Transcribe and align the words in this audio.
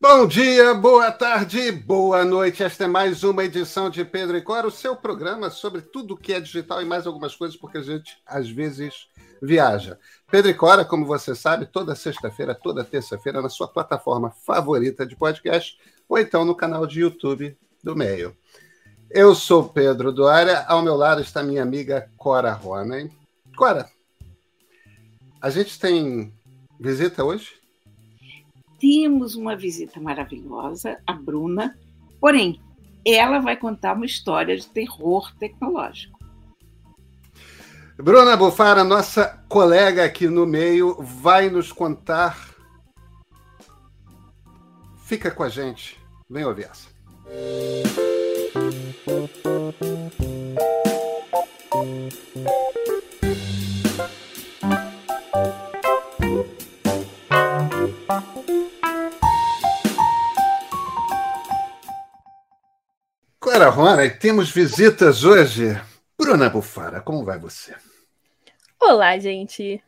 Bom 0.00 0.28
dia, 0.28 0.74
boa 0.74 1.10
tarde, 1.10 1.72
boa 1.72 2.24
noite. 2.24 2.62
Esta 2.62 2.84
é 2.84 2.86
mais 2.86 3.24
uma 3.24 3.44
edição 3.44 3.90
de 3.90 4.04
Pedro 4.04 4.36
e 4.36 4.40
Cora, 4.40 4.68
o 4.68 4.70
seu 4.70 4.94
programa 4.94 5.50
sobre 5.50 5.82
tudo 5.82 6.16
que 6.16 6.32
é 6.32 6.38
digital 6.38 6.80
e 6.80 6.84
mais 6.84 7.04
algumas 7.04 7.34
coisas, 7.34 7.56
porque 7.56 7.78
a 7.78 7.82
gente 7.82 8.16
às 8.24 8.48
vezes 8.48 9.08
viaja. 9.42 9.98
Pedro 10.30 10.52
e 10.52 10.54
Cora, 10.54 10.84
como 10.84 11.04
você 11.04 11.34
sabe, 11.34 11.66
toda 11.66 11.96
sexta-feira, 11.96 12.54
toda 12.54 12.84
terça-feira, 12.84 13.42
na 13.42 13.48
sua 13.48 13.66
plataforma 13.66 14.30
favorita 14.30 15.04
de 15.04 15.16
podcast, 15.16 15.76
ou 16.08 16.16
então 16.16 16.44
no 16.44 16.54
canal 16.54 16.86
de 16.86 17.00
YouTube 17.00 17.58
do 17.82 17.96
Meio. 17.96 18.36
Eu 19.10 19.34
sou 19.34 19.68
Pedro 19.68 20.12
Duária, 20.12 20.64
ao 20.68 20.80
meu 20.80 20.94
lado 20.94 21.20
está 21.22 21.42
minha 21.42 21.64
amiga 21.64 22.08
Cora 22.16 22.52
Ronen. 22.52 23.10
Cora, 23.56 23.90
a 25.42 25.50
gente 25.50 25.76
tem 25.76 26.32
visita 26.78 27.24
hoje? 27.24 27.57
Temos 28.78 29.34
uma 29.34 29.56
visita 29.56 30.00
maravilhosa, 30.00 30.98
a 31.06 31.12
Bruna, 31.12 31.76
porém, 32.20 32.60
ela 33.04 33.40
vai 33.40 33.56
contar 33.56 33.94
uma 33.94 34.06
história 34.06 34.56
de 34.56 34.66
terror 34.66 35.32
tecnológico. 35.38 36.18
Bruna 37.96 38.36
Bufara, 38.36 38.84
nossa 38.84 39.44
colega 39.48 40.04
aqui 40.04 40.28
no 40.28 40.46
meio, 40.46 40.96
vai 41.02 41.50
nos 41.50 41.72
contar. 41.72 42.54
Fica 45.04 45.30
com 45.30 45.42
a 45.42 45.48
gente, 45.48 45.98
vem 46.30 46.44
ouvir 46.44 46.68
essa. 46.70 46.88
Clara 63.38 63.70
Rona, 63.70 64.08
temos 64.10 64.50
visitas 64.50 65.24
hoje. 65.24 65.80
Bruna 66.18 66.48
Bufara, 66.48 67.00
como 67.00 67.24
vai 67.24 67.38
você? 67.38 67.74
Olá, 68.80 69.18
gente. 69.18 69.82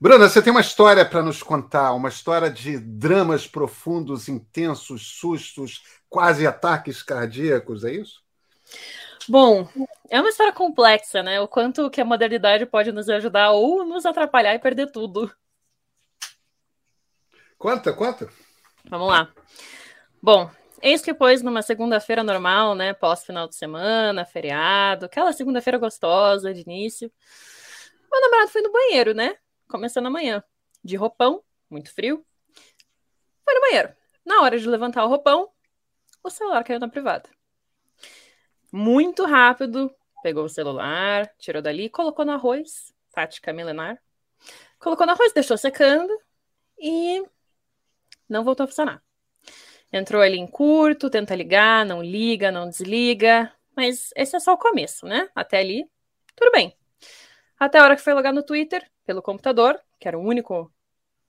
Bruna, 0.00 0.28
você 0.28 0.40
tem 0.40 0.50
uma 0.50 0.60
história 0.60 1.04
para 1.04 1.22
nos 1.22 1.42
contar, 1.42 1.92
uma 1.92 2.08
história 2.08 2.48
de 2.48 2.78
dramas 2.78 3.46
profundos, 3.46 4.28
intensos, 4.28 5.18
sustos, 5.18 5.82
quase 6.08 6.46
ataques 6.46 7.02
cardíacos, 7.02 7.84
é 7.84 7.92
isso? 7.92 8.22
Bom, 9.28 9.68
é 10.08 10.20
uma 10.20 10.28
história 10.28 10.52
complexa, 10.52 11.22
né? 11.22 11.40
O 11.40 11.48
quanto 11.48 11.90
que 11.90 12.00
a 12.00 12.04
modernidade 12.04 12.64
pode 12.64 12.92
nos 12.92 13.08
ajudar 13.08 13.50
ou 13.50 13.84
nos 13.84 14.06
atrapalhar 14.06 14.54
e 14.54 14.58
perder 14.58 14.92
tudo. 14.92 15.30
Conta, 17.58 17.92
conta. 17.92 18.28
Vamos 18.88 19.08
lá. 19.08 19.32
Bom, 20.22 20.50
Eis 20.80 21.02
que, 21.02 21.12
pois, 21.12 21.42
numa 21.42 21.60
segunda-feira 21.60 22.22
normal, 22.22 22.72
né, 22.76 22.94
pós-final 22.94 23.48
de 23.48 23.56
semana, 23.56 24.24
feriado, 24.24 25.06
aquela 25.06 25.32
segunda-feira 25.32 25.76
gostosa 25.76 26.54
de 26.54 26.60
início, 26.60 27.10
meu 28.10 28.20
namorado 28.20 28.50
foi 28.50 28.62
no 28.62 28.70
banheiro, 28.70 29.12
né? 29.12 29.36
Começando 29.68 30.06
amanhã, 30.06 30.42
de 30.84 30.94
roupão, 30.94 31.42
muito 31.68 31.92
frio. 31.92 32.24
Foi 33.44 33.54
no 33.54 33.60
banheiro. 33.60 33.92
Na 34.24 34.42
hora 34.42 34.56
de 34.56 34.68
levantar 34.68 35.04
o 35.04 35.08
roupão, 35.08 35.50
o 36.22 36.30
celular 36.30 36.62
caiu 36.62 36.78
na 36.78 36.88
privada. 36.88 37.28
Muito 38.70 39.24
rápido, 39.24 39.92
pegou 40.22 40.44
o 40.44 40.48
celular, 40.48 41.28
tirou 41.38 41.60
dali, 41.60 41.90
colocou 41.90 42.24
no 42.24 42.32
arroz, 42.32 42.94
tática 43.10 43.52
milenar. 43.52 44.00
Colocou 44.78 45.04
no 45.06 45.12
arroz, 45.12 45.32
deixou 45.32 45.58
secando 45.58 46.16
e 46.78 47.24
não 48.28 48.44
voltou 48.44 48.64
a 48.64 48.66
funcionar. 48.66 49.02
Entrou 49.92 50.20
ali 50.20 50.38
em 50.38 50.46
curto, 50.46 51.08
tenta 51.08 51.34
ligar, 51.34 51.84
não 51.86 52.02
liga, 52.02 52.52
não 52.52 52.68
desliga. 52.68 53.52
Mas 53.74 54.10
esse 54.16 54.36
é 54.36 54.40
só 54.40 54.54
o 54.54 54.58
começo, 54.58 55.06
né? 55.06 55.28
Até 55.34 55.58
ali, 55.58 55.88
tudo 56.36 56.50
bem. 56.52 56.76
Até 57.58 57.78
a 57.78 57.84
hora 57.84 57.96
que 57.96 58.02
foi 58.02 58.12
logar 58.12 58.32
no 58.32 58.42
Twitter, 58.42 58.88
pelo 59.04 59.22
computador, 59.22 59.80
que 59.98 60.06
era 60.06 60.18
o 60.18 60.22
único, 60.22 60.72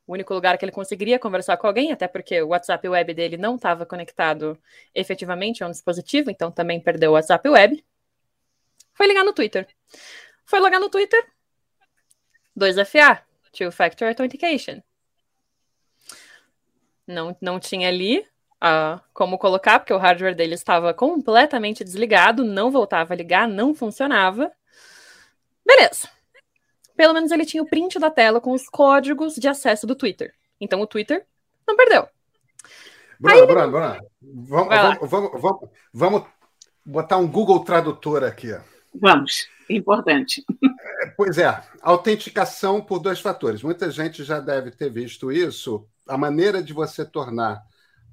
o 0.05 0.13
único 0.13 0.33
lugar 0.33 0.57
que 0.57 0.65
ele 0.65 0.71
conseguiria 0.71 1.17
conversar 1.17 1.57
com 1.57 1.67
alguém, 1.67 1.91
até 1.91 2.07
porque 2.07 2.41
o 2.41 2.49
WhatsApp 2.49 2.88
web 2.88 3.13
dele 3.13 3.38
não 3.38 3.55
estava 3.55 3.85
conectado 3.85 4.57
efetivamente 4.93 5.63
a 5.63 5.67
um 5.67 5.71
dispositivo, 5.71 6.29
então 6.29 6.51
também 6.51 6.79
perdeu 6.79 7.11
o 7.11 7.13
WhatsApp 7.13 7.47
web. 7.47 7.83
Foi 8.93 9.07
ligar 9.07 9.23
no 9.23 9.33
Twitter. 9.33 9.67
Foi 10.45 10.59
logar 10.59 10.79
no 10.79 10.89
Twitter. 10.89 11.25
2FA, 12.57 13.21
Two 13.51 13.71
Factor 13.71 14.09
Authentication. 14.09 14.81
Não, 17.09 17.35
não 17.41 17.59
tinha 17.59 17.87
ali 17.87 18.19
uh, 18.19 19.01
como 19.13 19.39
colocar, 19.39 19.79
porque 19.79 19.93
o 19.93 19.97
hardware 19.97 20.35
dele 20.35 20.53
estava 20.53 20.93
completamente 20.93 21.83
desligado, 21.83 22.43
não 22.43 22.69
voltava 22.69 23.13
a 23.13 23.17
ligar, 23.17 23.47
não 23.47 23.73
funcionava. 23.73 24.51
Beleza. 25.65 26.07
Pelo 26.95 27.13
menos 27.13 27.31
ele 27.31 27.45
tinha 27.45 27.63
o 27.63 27.69
print 27.69 27.97
da 27.97 28.11
tela 28.11 28.39
com 28.39 28.51
os 28.51 28.69
códigos 28.69 29.35
de 29.35 29.47
acesso 29.47 29.87
do 29.87 29.95
Twitter. 29.95 30.35
Então 30.61 30.81
o 30.81 30.87
Twitter 30.87 31.25
não 31.67 31.75
perdeu. 31.75 32.07
Bruna, 33.19 33.45
Bruna, 33.45 33.67
Bruna, 33.67 33.99
vamos, 34.21 34.69
vamos, 34.69 35.09
vamos, 35.09 35.41
vamos, 35.41 35.69
vamos 35.91 36.23
botar 36.85 37.17
um 37.17 37.27
Google 37.27 37.63
Tradutor 37.63 38.23
aqui. 38.23 38.55
Vamos, 38.93 39.47
importante. 39.69 40.43
É, 41.01 41.07
pois 41.15 41.37
é, 41.37 41.61
autenticação 41.81 42.81
por 42.81 42.99
dois 42.99 43.19
fatores. 43.19 43.63
Muita 43.63 43.89
gente 43.91 44.23
já 44.23 44.39
deve 44.39 44.71
ter 44.71 44.89
visto 44.89 45.31
isso. 45.31 45.87
A 46.09 46.17
maneira 46.17 46.61
de 46.61 46.73
você 46.73 47.05
tornar 47.05 47.63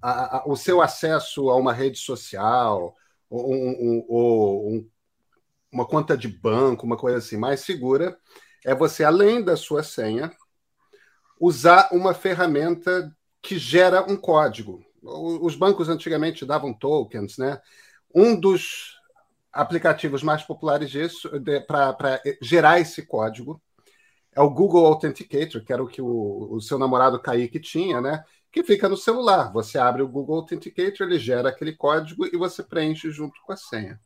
a, 0.00 0.38
a, 0.38 0.44
o 0.46 0.56
seu 0.56 0.80
acesso 0.80 1.50
a 1.50 1.56
uma 1.56 1.72
rede 1.72 1.98
social 1.98 2.94
ou, 3.28 3.52
um, 3.52 3.68
um, 3.68 4.06
um, 4.08 4.90
uma 5.72 5.86
conta 5.86 6.16
de 6.16 6.28
banco, 6.28 6.86
uma 6.86 6.96
coisa 6.96 7.18
assim 7.18 7.36
mais 7.36 7.60
segura, 7.60 8.16
é 8.64 8.74
você, 8.74 9.04
além 9.04 9.42
da 9.42 9.56
sua 9.56 9.82
senha, 9.82 10.32
usar 11.40 11.88
uma 11.92 12.14
ferramenta 12.14 13.14
que 13.42 13.58
gera 13.58 14.02
um 14.02 14.16
código. 14.16 14.84
Os 15.02 15.54
bancos 15.54 15.88
antigamente 15.88 16.44
davam 16.44 16.74
tokens, 16.74 17.38
né? 17.38 17.60
Um 18.14 18.38
dos 18.38 18.96
aplicativos 19.52 20.22
mais 20.22 20.42
populares 20.42 20.90
disso, 20.90 21.30
para 21.66 22.20
gerar 22.42 22.80
esse 22.80 23.06
código, 23.06 23.60
é 24.36 24.41
o 24.41 24.50
Google 24.50 24.86
Authenticator, 24.86 25.64
que 25.64 25.72
era 25.72 25.82
o 25.82 25.88
que 25.88 26.00
o, 26.00 26.48
o 26.52 26.60
seu 26.60 26.78
namorado 26.78 27.19
Kaique 27.19 27.58
tinha, 27.58 28.00
né? 28.00 28.22
que 28.56 28.64
fica 28.64 28.88
no 28.88 28.97
celular. 28.97 29.52
Você 29.52 29.78
abre 29.78 30.00
o 30.00 30.08
Google 30.08 30.36
Authenticator, 30.36 31.06
ele 31.06 31.19
gera 31.19 31.50
aquele 31.50 31.74
código 31.74 32.24
e 32.24 32.38
você 32.38 32.62
preenche 32.62 33.10
junto 33.10 33.38
com 33.42 33.52
a 33.52 33.56
senha. 33.56 34.00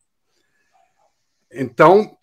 Então, 1.53 2.19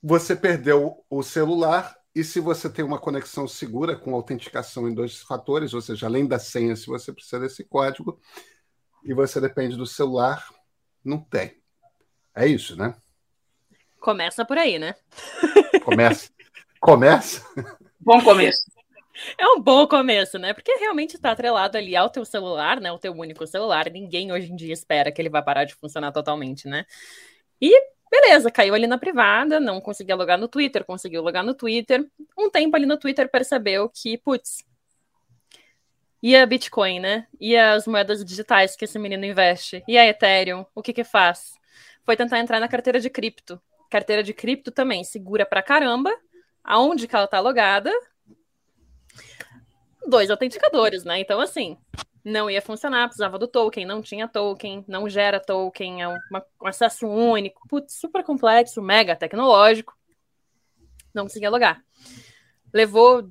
você 0.00 0.36
perdeu 0.36 1.04
o 1.10 1.24
celular 1.24 1.96
e 2.14 2.22
se 2.22 2.38
você 2.38 2.70
tem 2.70 2.84
uma 2.84 3.00
conexão 3.00 3.48
segura 3.48 3.96
com 3.96 4.14
autenticação 4.14 4.88
em 4.88 4.94
dois 4.94 5.22
fatores, 5.22 5.74
ou 5.74 5.80
seja, 5.80 6.06
além 6.06 6.24
da 6.24 6.38
senha, 6.38 6.76
se 6.76 6.86
você 6.86 7.12
precisa 7.12 7.40
desse 7.40 7.64
código 7.64 8.20
e 9.04 9.12
você 9.12 9.40
depende 9.40 9.76
do 9.76 9.86
celular, 9.86 10.48
não 11.04 11.18
tem. 11.18 11.60
É 12.32 12.46
isso, 12.46 12.76
né? 12.76 12.94
Começa 13.98 14.44
por 14.44 14.56
aí, 14.56 14.78
né? 14.78 14.94
Começa. 15.84 16.30
Começa. 16.80 17.44
Bom 18.00 18.22
começo. 18.22 18.70
É 19.38 19.46
um 19.48 19.60
bom 19.60 19.86
começo, 19.86 20.38
né? 20.38 20.54
Porque 20.54 20.72
realmente 20.76 21.14
está 21.14 21.30
atrelado 21.30 21.76
ali 21.76 21.94
ao 21.94 22.08
teu 22.08 22.24
celular, 22.24 22.80
né? 22.80 22.90
O 22.90 22.98
teu 22.98 23.12
único 23.12 23.46
celular. 23.46 23.90
Ninguém 23.90 24.32
hoje 24.32 24.50
em 24.50 24.56
dia 24.56 24.72
espera 24.72 25.12
que 25.12 25.20
ele 25.20 25.28
vai 25.28 25.42
parar 25.42 25.64
de 25.64 25.74
funcionar 25.74 26.10
totalmente, 26.10 26.66
né? 26.66 26.86
E 27.60 27.70
beleza, 28.10 28.50
caiu 28.50 28.74
ali 28.74 28.86
na 28.86 28.98
privada, 28.98 29.60
não 29.60 29.80
conseguia 29.80 30.16
logar 30.16 30.38
no 30.38 30.48
Twitter, 30.48 30.84
conseguiu 30.84 31.22
logar 31.22 31.44
no 31.44 31.54
Twitter. 31.54 32.04
Um 32.36 32.48
tempo 32.50 32.74
ali 32.74 32.86
no 32.86 32.98
Twitter 32.98 33.30
percebeu 33.30 33.88
que, 33.88 34.16
putz, 34.16 34.64
e 36.22 36.36
a 36.36 36.44
Bitcoin, 36.44 37.00
né? 37.00 37.26
E 37.40 37.56
as 37.56 37.86
moedas 37.86 38.24
digitais 38.24 38.76
que 38.76 38.84
esse 38.84 38.98
menino 38.98 39.24
investe? 39.24 39.82
E 39.88 39.96
a 39.96 40.06
Ethereum? 40.06 40.66
O 40.74 40.82
que 40.82 40.92
que 40.92 41.04
faz? 41.04 41.54
Foi 42.04 42.16
tentar 42.16 42.38
entrar 42.38 42.60
na 42.60 42.68
carteira 42.68 43.00
de 43.00 43.08
cripto. 43.08 43.60
Carteira 43.90 44.22
de 44.22 44.34
cripto 44.34 44.70
também 44.70 45.02
segura 45.02 45.46
pra 45.46 45.62
caramba. 45.62 46.14
Aonde 46.62 47.08
que 47.08 47.14
ela 47.16 47.26
tá 47.26 47.40
logada? 47.40 47.90
dois 50.06 50.30
autenticadores, 50.30 51.04
né? 51.04 51.20
Então, 51.20 51.40
assim, 51.40 51.76
não 52.24 52.50
ia 52.50 52.60
funcionar, 52.62 53.06
precisava 53.06 53.38
do 53.38 53.48
token, 53.48 53.86
não 53.86 54.02
tinha 54.02 54.28
token, 54.28 54.84
não 54.86 55.08
gera 55.08 55.40
token, 55.40 56.02
é 56.02 56.08
uma, 56.08 56.44
um 56.62 56.66
acesso 56.66 57.06
único, 57.06 57.66
putz, 57.68 57.94
super 57.94 58.22
complexo, 58.22 58.82
mega 58.82 59.16
tecnológico. 59.16 59.96
Não 61.14 61.24
conseguia 61.24 61.50
logar. 61.50 61.82
Levou 62.72 63.30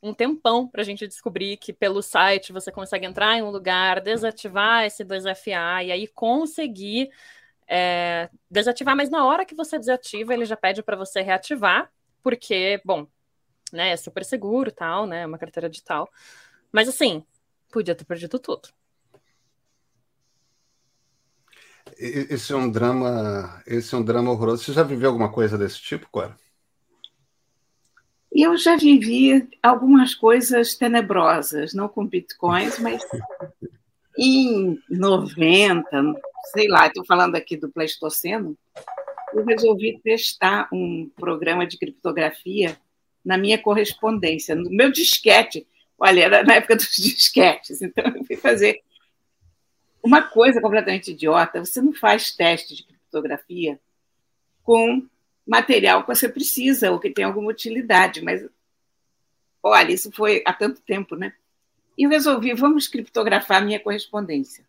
um 0.00 0.14
tempão 0.14 0.68
para 0.68 0.82
a 0.82 0.84
gente 0.84 1.06
descobrir 1.08 1.56
que 1.56 1.72
pelo 1.72 2.00
site 2.00 2.52
você 2.52 2.70
consegue 2.70 3.06
entrar 3.06 3.36
em 3.36 3.42
um 3.42 3.50
lugar, 3.50 4.00
desativar 4.00 4.84
esse 4.84 5.04
2FA 5.04 5.84
e 5.84 5.90
aí 5.90 6.06
conseguir 6.06 7.10
é, 7.66 8.30
desativar, 8.48 8.96
mas 8.96 9.10
na 9.10 9.26
hora 9.26 9.44
que 9.44 9.54
você 9.54 9.78
desativa, 9.78 10.32
ele 10.32 10.44
já 10.44 10.56
pede 10.56 10.82
para 10.82 10.96
você 10.96 11.20
reativar, 11.20 11.90
porque, 12.22 12.80
bom, 12.84 13.06
né? 13.72 13.90
É 13.90 13.96
super 13.96 14.24
seguro, 14.24 14.72
tal, 14.72 15.06
né? 15.06 15.22
É 15.22 15.26
uma 15.26 15.38
carteira 15.38 15.68
digital. 15.68 16.10
Mas 16.72 16.88
assim, 16.88 17.24
podia 17.70 17.94
ter 17.94 18.04
perdido 18.04 18.38
tudo. 18.38 18.68
Esse 21.96 22.52
é 22.52 22.56
um 22.56 22.70
drama, 22.70 23.62
esse 23.66 23.94
é 23.94 23.98
um 23.98 24.04
drama 24.04 24.30
horroroso. 24.30 24.62
Você 24.62 24.72
já 24.72 24.82
viveu 24.82 25.08
alguma 25.08 25.32
coisa 25.32 25.58
desse 25.58 25.80
tipo, 25.80 26.08
Cora? 26.10 26.36
Eu 28.30 28.56
já 28.56 28.76
vivi 28.76 29.48
algumas 29.62 30.14
coisas 30.14 30.74
tenebrosas, 30.74 31.74
não 31.74 31.88
com 31.88 32.06
bitcoins, 32.06 32.78
mas 32.78 33.02
em 34.16 34.78
90, 34.88 35.88
sei 36.52 36.68
lá, 36.68 36.86
estou 36.86 37.04
falando 37.04 37.34
aqui 37.34 37.56
do 37.56 37.70
Pleistoceno, 37.70 38.56
eu 39.32 39.44
resolvi 39.44 40.00
testar 40.02 40.68
um 40.72 41.10
programa 41.16 41.66
de 41.66 41.78
criptografia 41.78 42.78
na 43.24 43.36
minha 43.36 43.58
correspondência, 43.58 44.54
no 44.54 44.70
meu 44.70 44.90
disquete. 44.90 45.66
Olha, 45.98 46.24
era 46.24 46.42
na 46.42 46.54
época 46.54 46.76
dos 46.76 46.90
disquetes, 46.96 47.82
então 47.82 48.04
eu 48.06 48.24
fui 48.24 48.36
fazer 48.36 48.80
uma 50.02 50.22
coisa 50.22 50.60
completamente 50.60 51.10
idiota. 51.10 51.64
Você 51.64 51.80
não 51.82 51.92
faz 51.92 52.34
teste 52.34 52.76
de 52.76 52.84
criptografia 52.84 53.78
com 54.62 55.06
material 55.46 56.02
que 56.02 56.14
você 56.14 56.28
precisa 56.28 56.90
ou 56.90 57.00
que 57.00 57.10
tem 57.10 57.24
alguma 57.24 57.50
utilidade, 57.50 58.22
mas 58.22 58.46
olha, 59.62 59.92
isso 59.92 60.12
foi 60.12 60.42
há 60.46 60.52
tanto 60.52 60.80
tempo, 60.82 61.16
né? 61.16 61.32
E 61.96 62.04
eu 62.04 62.10
resolvi, 62.10 62.54
vamos 62.54 62.86
criptografar 62.86 63.64
minha 63.64 63.80
correspondência. 63.80 64.64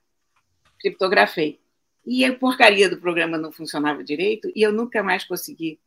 Criptografei. 0.79 1.59
E 2.05 2.25
a 2.25 2.35
porcaria 2.35 2.89
do 2.89 2.99
programa 2.99 3.37
não 3.37 3.51
funcionava 3.51 4.03
direito 4.03 4.51
e 4.55 4.61
eu 4.61 4.71
nunca 4.71 5.03
mais 5.03 5.23
consegui 5.23 5.79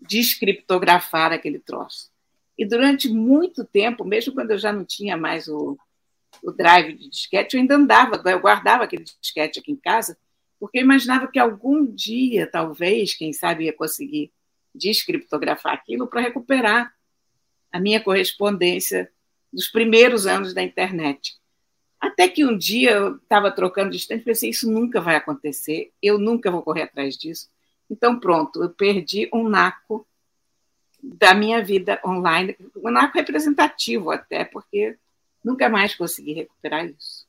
descriptografar 0.00 1.32
aquele 1.32 1.58
troço. 1.58 2.10
E 2.56 2.64
durante 2.64 3.08
muito 3.08 3.64
tempo, 3.64 4.04
mesmo 4.04 4.32
quando 4.32 4.52
eu 4.52 4.58
já 4.58 4.72
não 4.72 4.84
tinha 4.84 5.16
mais 5.16 5.48
o, 5.48 5.76
o 6.42 6.52
drive 6.52 6.94
de 6.94 7.10
disquete, 7.10 7.54
eu 7.54 7.60
ainda 7.60 7.76
andava, 7.76 8.22
eu 8.30 8.40
guardava 8.40 8.84
aquele 8.84 9.04
disquete 9.04 9.58
aqui 9.58 9.72
em 9.72 9.76
casa, 9.76 10.16
porque 10.58 10.78
eu 10.78 10.82
imaginava 10.82 11.28
que 11.28 11.38
algum 11.38 11.84
dia, 11.84 12.46
talvez, 12.46 13.14
quem 13.14 13.32
sabe, 13.32 13.64
ia 13.64 13.72
conseguir 13.72 14.32
descriptografar 14.74 15.74
aquilo 15.74 16.06
para 16.06 16.22
recuperar 16.22 16.94
a 17.70 17.80
minha 17.80 18.00
correspondência 18.00 19.10
dos 19.52 19.68
primeiros 19.68 20.26
anos 20.26 20.54
da 20.54 20.62
internet. 20.62 21.38
Até 22.00 22.28
que 22.28 22.44
um 22.44 22.56
dia 22.56 22.92
eu 22.92 23.16
estava 23.16 23.50
trocando 23.50 23.90
de 23.90 23.96
estante 23.96 24.22
e 24.22 24.24
pensei, 24.24 24.50
isso 24.50 24.70
nunca 24.70 25.00
vai 25.00 25.16
acontecer, 25.16 25.92
eu 26.02 26.18
nunca 26.18 26.50
vou 26.50 26.62
correr 26.62 26.82
atrás 26.82 27.16
disso. 27.16 27.48
Então, 27.90 28.18
pronto, 28.18 28.62
eu 28.62 28.70
perdi 28.70 29.28
um 29.32 29.48
naco 29.48 30.06
da 31.02 31.34
minha 31.34 31.62
vida 31.64 32.00
online, 32.04 32.56
um 32.76 32.90
naco 32.90 33.16
representativo 33.16 34.10
até, 34.10 34.44
porque 34.44 34.98
nunca 35.44 35.68
mais 35.68 35.94
consegui 35.94 36.32
recuperar 36.32 36.86
isso. 36.86 37.26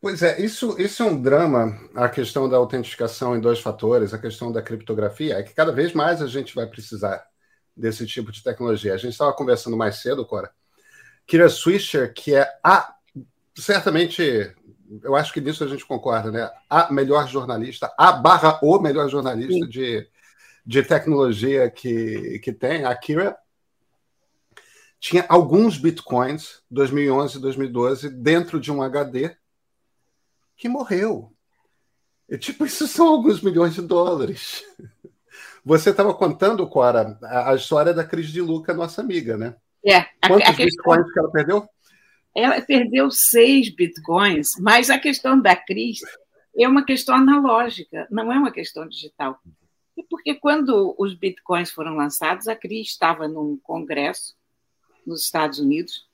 Pois 0.00 0.22
é, 0.22 0.40
isso, 0.40 0.80
isso 0.80 1.02
é 1.02 1.06
um 1.06 1.20
drama, 1.20 1.78
a 1.94 2.08
questão 2.08 2.48
da 2.48 2.56
autentificação 2.56 3.36
em 3.36 3.40
dois 3.40 3.60
fatores, 3.60 4.14
a 4.14 4.18
questão 4.18 4.50
da 4.50 4.62
criptografia, 4.62 5.34
é 5.34 5.42
que 5.42 5.52
cada 5.52 5.72
vez 5.72 5.92
mais 5.92 6.22
a 6.22 6.26
gente 6.26 6.54
vai 6.54 6.66
precisar 6.66 7.22
desse 7.76 8.06
tipo 8.06 8.32
de 8.32 8.42
tecnologia. 8.42 8.94
A 8.94 8.96
gente 8.96 9.12
estava 9.12 9.32
conversando 9.34 9.76
mais 9.76 9.96
cedo, 9.96 10.26
Cora. 10.26 10.50
Kira 11.30 11.48
Swisher, 11.48 12.12
que 12.12 12.34
é 12.34 12.44
a 12.60 12.92
certamente 13.54 14.52
eu 15.00 15.14
acho 15.14 15.32
que 15.32 15.40
nisso 15.40 15.62
a 15.62 15.68
gente 15.68 15.86
concorda, 15.86 16.32
né? 16.32 16.50
A 16.68 16.92
melhor 16.92 17.28
jornalista, 17.28 17.88
a 17.96 18.10
barra 18.10 18.58
o 18.64 18.80
melhor 18.80 19.08
jornalista 19.08 19.64
de, 19.68 20.08
de 20.66 20.82
tecnologia 20.82 21.70
que, 21.70 22.40
que 22.40 22.52
tem, 22.52 22.84
a 22.84 22.92
Kira, 22.96 23.36
tinha 24.98 25.24
alguns 25.28 25.78
bitcoins, 25.78 26.64
2011 26.68 27.38
e 27.38 27.40
2012, 27.40 28.10
dentro 28.10 28.58
de 28.58 28.72
um 28.72 28.82
HD 28.82 29.36
que 30.56 30.68
morreu. 30.68 31.32
E, 32.28 32.36
tipo, 32.36 32.66
isso 32.66 32.88
são 32.88 33.06
alguns 33.06 33.40
milhões 33.40 33.74
de 33.74 33.82
dólares. 33.82 34.64
Você 35.64 35.90
estava 35.90 36.12
contando, 36.12 36.66
Cora, 36.68 37.16
a, 37.22 37.52
a, 37.52 37.54
história 37.54 37.94
da 37.94 38.02
Cris 38.02 38.30
de 38.30 38.40
Luca, 38.40 38.74
nossa 38.74 39.00
amiga, 39.00 39.36
né? 39.36 39.54
É. 39.84 40.02
Quantos 40.26 40.48
a 40.48 40.52
bitcoins 40.52 41.04
questão... 41.04 41.12
que 41.12 41.18
ela 41.18 41.30
perdeu? 41.30 41.68
ela 42.34 42.60
perdeu 42.60 43.10
seis 43.10 43.74
bitcoins, 43.74 44.48
mas 44.60 44.88
a 44.90 44.98
questão 44.98 45.40
da 45.40 45.56
Cris 45.56 46.00
é 46.56 46.66
uma 46.66 46.84
questão 46.84 47.14
analógica, 47.14 48.06
não 48.10 48.32
é 48.32 48.38
uma 48.38 48.52
questão 48.52 48.86
digital. 48.88 49.38
E 49.96 50.02
porque 50.04 50.34
quando 50.34 50.94
os 50.98 51.14
bitcoins 51.14 51.70
foram 51.70 51.96
lançados, 51.96 52.48
a 52.48 52.56
Cris 52.56 52.88
estava 52.88 53.26
num 53.26 53.58
congresso 53.62 54.36
nos 55.06 55.24
Estados 55.24 55.58
Unidos 55.58 56.08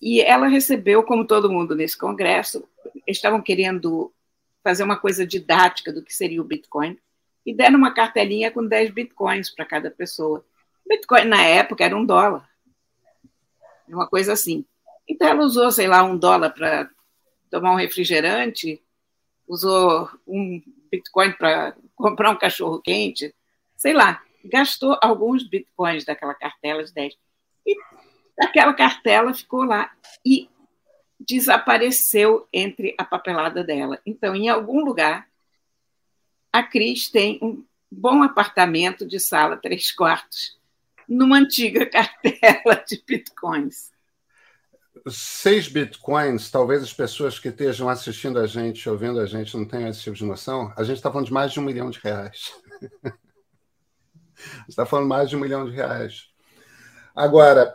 e 0.00 0.20
ela 0.20 0.48
recebeu, 0.48 1.02
como 1.02 1.26
todo 1.26 1.52
mundo 1.52 1.74
nesse 1.74 1.96
congresso, 1.96 2.66
estavam 3.06 3.40
querendo 3.40 4.12
fazer 4.64 4.82
uma 4.82 4.98
coisa 4.98 5.26
didática 5.26 5.92
do 5.92 6.02
que 6.02 6.14
seria 6.14 6.40
o 6.40 6.44
Bitcoin 6.44 6.98
e 7.44 7.54
deram 7.54 7.78
uma 7.78 7.92
cartelinha 7.92 8.50
com 8.50 8.66
10 8.66 8.90
bitcoins 8.90 9.50
para 9.50 9.64
cada 9.64 9.90
pessoa. 9.90 10.44
Bitcoin 10.86 11.24
na 11.24 11.42
época 11.42 11.84
era 11.84 11.96
um 11.96 12.04
dólar, 12.04 12.49
uma 13.94 14.06
coisa 14.06 14.32
assim. 14.32 14.64
Então 15.08 15.28
ela 15.28 15.42
usou, 15.44 15.70
sei 15.70 15.88
lá, 15.88 16.02
um 16.02 16.16
dólar 16.16 16.50
para 16.50 16.88
tomar 17.50 17.72
um 17.72 17.76
refrigerante, 17.76 18.80
usou 19.46 20.08
um 20.26 20.62
Bitcoin 20.90 21.32
para 21.32 21.76
comprar 21.96 22.30
um 22.30 22.38
cachorro 22.38 22.80
quente, 22.80 23.34
sei 23.76 23.92
lá, 23.92 24.22
gastou 24.44 24.98
alguns 25.02 25.46
Bitcoins 25.48 26.04
daquela 26.04 26.34
cartela 26.34 26.84
de 26.84 26.92
10. 26.92 27.14
E 27.66 27.76
aquela 28.40 28.72
cartela 28.72 29.34
ficou 29.34 29.64
lá 29.64 29.90
e 30.24 30.48
desapareceu 31.18 32.48
entre 32.52 32.94
a 32.96 33.04
papelada 33.04 33.62
dela. 33.62 34.00
Então, 34.06 34.34
em 34.34 34.48
algum 34.48 34.84
lugar, 34.84 35.28
a 36.52 36.62
Cris 36.62 37.10
tem 37.10 37.38
um 37.42 37.64
bom 37.90 38.22
apartamento 38.22 39.06
de 39.06 39.20
sala, 39.20 39.56
três 39.56 39.90
quartos, 39.90 40.58
numa 41.10 41.36
antiga 41.36 41.84
cartela 41.84 42.84
de 42.88 43.02
bitcoins 43.06 43.90
seis 45.08 45.68
bitcoins, 45.68 46.50
talvez 46.50 46.82
as 46.82 46.92
pessoas 46.92 47.38
que 47.38 47.48
estejam 47.48 47.88
assistindo 47.88 48.38
a 48.38 48.46
gente, 48.46 48.88
ouvindo 48.88 49.20
a 49.20 49.26
gente, 49.26 49.56
não 49.56 49.64
tenham 49.64 49.88
esse 49.88 50.02
tipo 50.02 50.16
de 50.16 50.24
noção. 50.24 50.72
A 50.76 50.82
gente 50.82 50.96
está 50.96 51.10
falando 51.10 51.26
de 51.26 51.32
mais 51.32 51.52
de 51.52 51.60
um 51.60 51.62
milhão 51.62 51.90
de 51.90 51.98
reais. 51.98 52.52
está 54.68 54.84
falando 54.84 55.08
mais 55.08 55.30
de 55.30 55.36
um 55.36 55.40
milhão 55.40 55.64
de 55.64 55.72
reais. 55.72 56.28
Agora, 57.14 57.74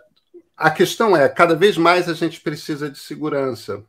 a 0.56 0.70
questão 0.70 1.16
é: 1.16 1.28
cada 1.28 1.56
vez 1.56 1.78
mais 1.78 2.10
a 2.10 2.14
gente 2.14 2.42
precisa 2.42 2.90
de 2.90 3.00
segurança. 3.00 3.84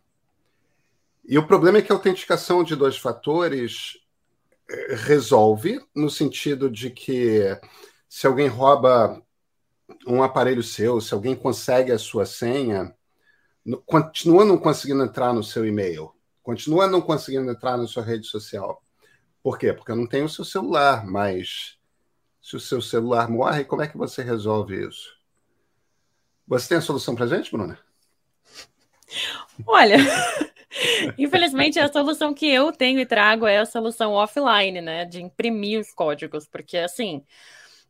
E 1.28 1.36
o 1.38 1.46
problema 1.46 1.78
é 1.78 1.82
que 1.82 1.90
a 1.90 1.94
autenticação 1.94 2.62
de 2.62 2.76
dois 2.76 2.96
fatores 2.96 3.98
eh, 4.70 4.94
resolve, 4.94 5.84
no 5.94 6.08
sentido 6.08 6.70
de 6.70 6.88
que 6.90 7.58
se 8.08 8.28
alguém 8.28 8.46
rouba 8.46 9.20
um 10.06 10.22
aparelho 10.22 10.62
seu, 10.62 11.00
se 11.00 11.14
alguém 11.14 11.34
consegue 11.34 11.92
a 11.92 11.98
sua 11.98 12.26
senha, 12.26 12.94
continua 13.84 14.44
não 14.44 14.58
conseguindo 14.58 15.02
entrar 15.02 15.32
no 15.32 15.42
seu 15.42 15.66
e-mail, 15.66 16.12
continua 16.42 16.86
não 16.86 17.00
conseguindo 17.00 17.50
entrar 17.50 17.76
na 17.76 17.86
sua 17.86 18.02
rede 18.02 18.26
social. 18.26 18.82
Por 19.42 19.58
quê? 19.58 19.72
Porque 19.72 19.94
não 19.94 20.06
tenho 20.06 20.26
o 20.26 20.28
seu 20.28 20.44
celular, 20.44 21.06
mas 21.06 21.78
se 22.42 22.56
o 22.56 22.60
seu 22.60 22.80
celular 22.80 23.28
morre, 23.28 23.64
como 23.64 23.82
é 23.82 23.88
que 23.88 23.96
você 23.96 24.22
resolve 24.22 24.86
isso? 24.86 25.16
Você 26.46 26.68
tem 26.68 26.78
a 26.78 26.80
solução 26.80 27.14
para 27.14 27.26
gente, 27.26 27.50
Bruna? 27.50 27.78
Olha, 29.66 29.96
infelizmente 31.18 31.78
a 31.78 31.92
solução 31.92 32.32
que 32.32 32.46
eu 32.46 32.70
tenho 32.72 33.00
e 33.00 33.06
trago 33.06 33.46
é 33.46 33.58
a 33.58 33.66
solução 33.66 34.12
offline, 34.12 34.80
né, 34.80 35.04
de 35.04 35.22
imprimir 35.22 35.80
os 35.80 35.92
códigos, 35.92 36.46
porque 36.46 36.78
assim, 36.78 37.24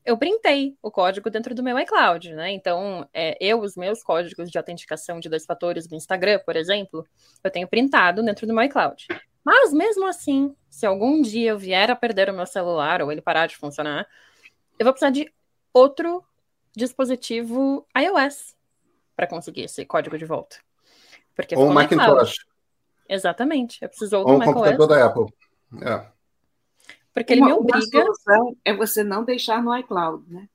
eu 0.07 0.17
printei 0.17 0.79
o 0.81 0.91
código 0.91 1.29
dentro 1.29 1.53
do 1.53 1.65
meu 1.65 1.77
iCloud, 1.81 2.33
né? 2.33 2.53
Então, 2.53 3.07
é, 3.13 3.37
eu, 3.41 3.61
os 3.61 3.77
meus 3.77 4.05
códigos 4.05 4.49
de 4.49 4.57
autenticação 4.57 5.19
de 5.19 5.29
dois 5.29 5.45
fatores 5.45 5.89
do 5.89 5.97
Instagram, 5.97 6.39
por 6.47 6.55
exemplo, 6.55 7.05
eu 7.43 7.51
tenho 7.51 7.67
printado 7.67 8.23
dentro 8.23 8.47
do 8.47 8.55
meu 8.55 8.63
iCloud. 8.65 9.09
Mas 9.45 9.73
mesmo 9.73 10.07
assim, 10.07 10.55
se 10.71 10.87
algum 10.87 11.21
dia 11.21 11.51
eu 11.51 11.59
vier 11.59 11.91
a 11.91 11.97
perder 11.97 12.31
o 12.31 12.35
meu 12.35 12.47
celular 12.47 13.03
ou 13.03 13.11
ele 13.11 13.21
parar 13.21 13.49
de 13.49 13.57
funcionar, 13.57 14.07
eu 14.79 14.85
vou 14.85 14.93
precisar 14.93 15.11
de 15.11 15.33
outro 15.73 16.25
dispositivo 16.75 17.85
iOS 17.99 18.55
para 19.17 19.27
conseguir 19.27 19.63
esse 19.63 19.85
código 19.85 20.17
de 20.17 20.25
volta. 20.25 20.57
Porque 21.35 21.57
ou 21.57 21.69
um 21.69 21.73
Macintosh. 21.73 22.37
Exatamente. 23.09 23.79
Eu 23.83 23.89
preciso 23.89 24.19
ou 24.19 24.37
um 24.37 24.41
computador 24.41 24.87
da 24.87 25.05
Apple. 25.05 25.27
É. 25.83 26.16
Porque 27.17 27.33
ele 27.33 27.41
uma, 27.41 27.49
me 27.49 27.53
obriga. 27.55 27.79
Uma 27.79 28.05
solução 28.05 28.57
é 28.63 28.75
você 28.75 29.03
não 29.03 29.25
deixar 29.25 29.63
no 29.63 29.75
iCloud, 29.79 30.23
né? 30.31 30.47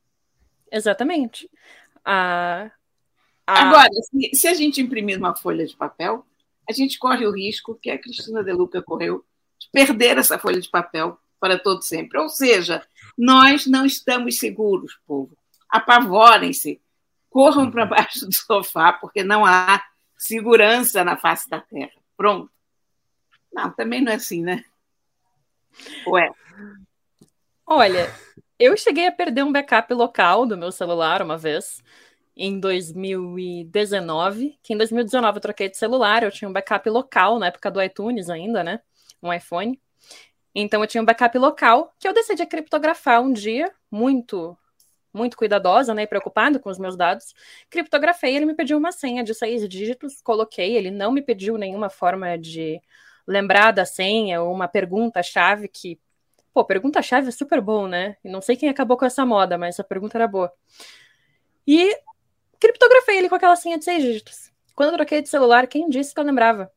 Exatamente. 0.72 1.50
A, 2.06 2.70
a... 3.48 3.62
Agora, 3.64 3.90
se, 3.92 4.30
se, 4.36 4.48
a 4.48 4.54
gente 4.54 4.80
imprimir 4.80 5.18
uma 5.18 5.36
folha 5.36 5.66
de 5.66 5.76
papel, 5.76 6.24
a 6.70 6.72
gente 6.72 7.00
corre 7.00 7.26
o 7.26 7.32
risco 7.32 7.74
que 7.82 7.90
a 7.90 7.98
Cristina 7.98 8.44
De 8.44 8.54
Luca 8.54 8.80
correu 8.80 9.26
de 9.58 9.70
perder 9.72 10.20
essa 10.20 10.38
folha 10.38 10.62
de 10.62 10.70
papel 10.70 11.18
para 11.40 11.58
todo 11.58 11.82
sempre. 11.82 12.20
Ou 12.20 12.30
seja, 12.30 12.86
nós 13.18 13.66
não 13.66 13.84
estamos 13.84 14.38
seguros, 14.38 15.00
povo. 15.08 15.36
Apavorem-se. 15.68 16.80
corram 17.28 17.72
para 17.72 17.88
baixo 17.88 18.28
do 18.28 18.36
sofá, 18.36 18.94
porque 18.94 19.24
não 19.24 19.44
há 19.44 19.84
segurança 20.16 21.04
na 21.04 21.18
face 21.18 21.50
da 21.50 21.60
Terra. 21.60 21.90
Pronto. 22.16 22.52
Não, 23.52 23.72
também 23.72 24.00
não 24.00 24.12
é 24.12 24.16
assim, 24.16 24.44
né? 24.44 24.64
Ué. 26.08 26.30
Olha, 27.66 28.14
eu 28.60 28.76
cheguei 28.78 29.08
a 29.08 29.12
perder 29.12 29.44
um 29.44 29.52
backup 29.52 29.94
local 29.94 30.46
do 30.46 30.58
meu 30.58 30.72
celular 30.72 31.22
uma 31.22 31.38
vez, 31.38 31.82
em 32.36 32.60
2019, 32.60 34.58
que 34.62 34.74
em 34.74 34.78
2019 34.78 35.38
eu 35.38 35.42
troquei 35.42 35.70
de 35.70 35.78
celular, 35.78 36.24
eu 36.24 36.32
tinha 36.32 36.50
um 36.50 36.54
backup 36.54 36.90
local, 36.90 37.40
na 37.40 37.48
época 37.48 37.70
do 37.72 37.82
iTunes 37.82 38.30
ainda, 38.30 38.64
né? 38.64 38.82
Um 39.22 39.32
iPhone. 39.34 39.80
Então 40.54 40.82
eu 40.82 40.88
tinha 40.88 41.02
um 41.02 41.06
backup 41.06 41.38
local 41.38 41.94
que 42.00 42.08
eu 42.08 42.14
decidi 42.14 42.46
criptografar 42.46 43.22
um 43.22 43.32
dia, 43.32 43.72
muito 43.90 44.58
muito 45.14 45.36
cuidadosa, 45.36 45.94
né, 45.94 46.04
e 46.04 46.08
preocupada 46.08 46.58
com 46.58 46.70
os 46.70 46.80
meus 46.80 46.96
dados, 46.96 47.34
criptografei, 47.70 48.34
ele 48.36 48.46
me 48.46 48.54
pediu 48.54 48.78
uma 48.78 48.94
senha 48.94 49.24
de 49.24 49.34
seis 49.34 49.68
dígitos, 49.68 50.22
coloquei, 50.22 50.78
ele 50.78 50.90
não 50.90 51.12
me 51.12 51.22
pediu 51.22 51.58
nenhuma 51.58 51.90
forma 51.90 52.38
de 52.38 52.82
lembrar 53.32 53.72
da 53.72 53.86
senha 53.86 54.42
ou 54.42 54.54
uma 54.54 54.68
pergunta-chave 54.68 55.68
que, 55.68 56.00
pô, 56.54 56.64
pergunta-chave 56.66 57.30
é 57.30 57.32
super 57.32 57.62
bom, 57.62 57.88
né? 57.88 58.18
E 58.24 58.30
não 58.30 58.42
sei 58.42 58.56
quem 58.56 58.70
acabou 58.70 58.98
com 58.98 59.06
essa 59.06 59.26
moda, 59.26 59.58
mas 59.58 59.76
essa 59.76 59.84
pergunta 59.84 60.18
era 60.18 60.28
boa. 60.28 60.52
E 61.66 61.96
criptografei 62.60 63.18
ele 63.18 63.30
com 63.30 63.36
aquela 63.36 63.56
senha 63.56 63.78
de 63.78 63.86
seis 63.86 64.04
dígitos. 64.04 64.52
Quando 64.76 64.90
eu 64.92 64.98
troquei 64.98 65.22
de 65.22 65.30
celular, 65.30 65.68
quem 65.68 65.90
disse 65.90 66.14
que 66.14 66.20
eu 66.20 66.24
lembrava? 66.24 66.72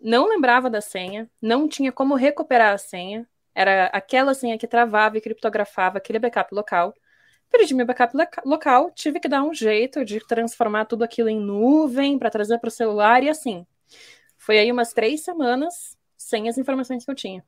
Não 0.00 0.28
lembrava 0.28 0.68
da 0.68 0.80
senha, 0.80 1.30
não 1.40 1.68
tinha 1.68 1.90
como 1.90 2.14
recuperar 2.14 2.74
a 2.74 2.78
senha, 2.78 3.26
era 3.54 3.86
aquela 3.86 4.34
senha 4.34 4.58
que 4.58 4.66
travava 4.66 5.16
e 5.16 5.20
criptografava 5.20 5.98
aquele 5.98 6.18
backup 6.18 6.54
local 6.54 6.94
perdi 7.50 7.74
meu 7.74 7.86
backup 7.86 8.14
local, 8.44 8.90
tive 8.90 9.20
que 9.20 9.28
dar 9.28 9.42
um 9.42 9.54
jeito 9.54 10.04
de 10.04 10.20
transformar 10.26 10.84
tudo 10.84 11.04
aquilo 11.04 11.28
em 11.28 11.40
nuvem 11.40 12.18
para 12.18 12.30
trazer 12.30 12.58
para 12.58 12.68
o 12.68 12.70
celular 12.70 13.22
e 13.22 13.28
assim. 13.28 13.66
Foi 14.46 14.60
aí 14.60 14.70
umas 14.70 14.92
três 14.92 15.24
semanas 15.24 15.98
sem 16.16 16.48
as 16.48 16.56
informações 16.56 17.04
que 17.04 17.10
eu 17.10 17.16
tinha. 17.16 17.44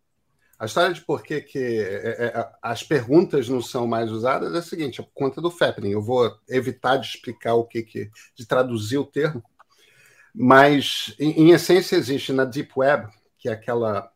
A 0.59 0.67
história 0.67 0.93
de 0.93 1.00
por 1.00 1.23
que, 1.23 1.40
que 1.40 1.57
é, 1.57 2.26
é, 2.26 2.50
as 2.61 2.83
perguntas 2.83 3.49
não 3.49 3.62
são 3.62 3.87
mais 3.87 4.11
usadas 4.11 4.52
é 4.52 4.59
a 4.59 4.62
seguinte: 4.62 5.00
é 5.00 5.05
por 5.05 5.12
conta 5.14 5.40
do 5.40 5.49
Fappening. 5.49 5.93
Eu 5.93 6.02
vou 6.02 6.37
evitar 6.49 6.97
de 6.97 7.07
explicar 7.07 7.55
o 7.55 7.64
que, 7.64 7.85
que 7.85 8.11
de 8.35 8.45
traduzir 8.45 8.99
o 8.99 9.07
termo, 9.07 9.45
mas 10.35 11.14
em, 11.21 11.43
em 11.43 11.50
essência 11.52 11.95
existe 11.95 12.33
na 12.33 12.45
Deep 12.45 12.73
Web, 12.76 13.07
que 13.38 13.49
é 13.49 13.52
aquela 13.52 14.11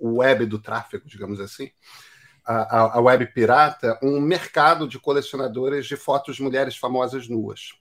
web 0.00 0.46
do 0.46 0.60
tráfego, 0.60 1.08
digamos 1.08 1.40
assim, 1.40 1.72
a, 2.46 2.98
a 2.98 3.00
web 3.00 3.26
pirata 3.34 3.98
um 4.00 4.20
mercado 4.20 4.86
de 4.86 5.00
colecionadores 5.00 5.86
de 5.86 5.96
fotos 5.96 6.36
de 6.36 6.42
mulheres 6.44 6.76
famosas 6.76 7.26
nuas. 7.26 7.79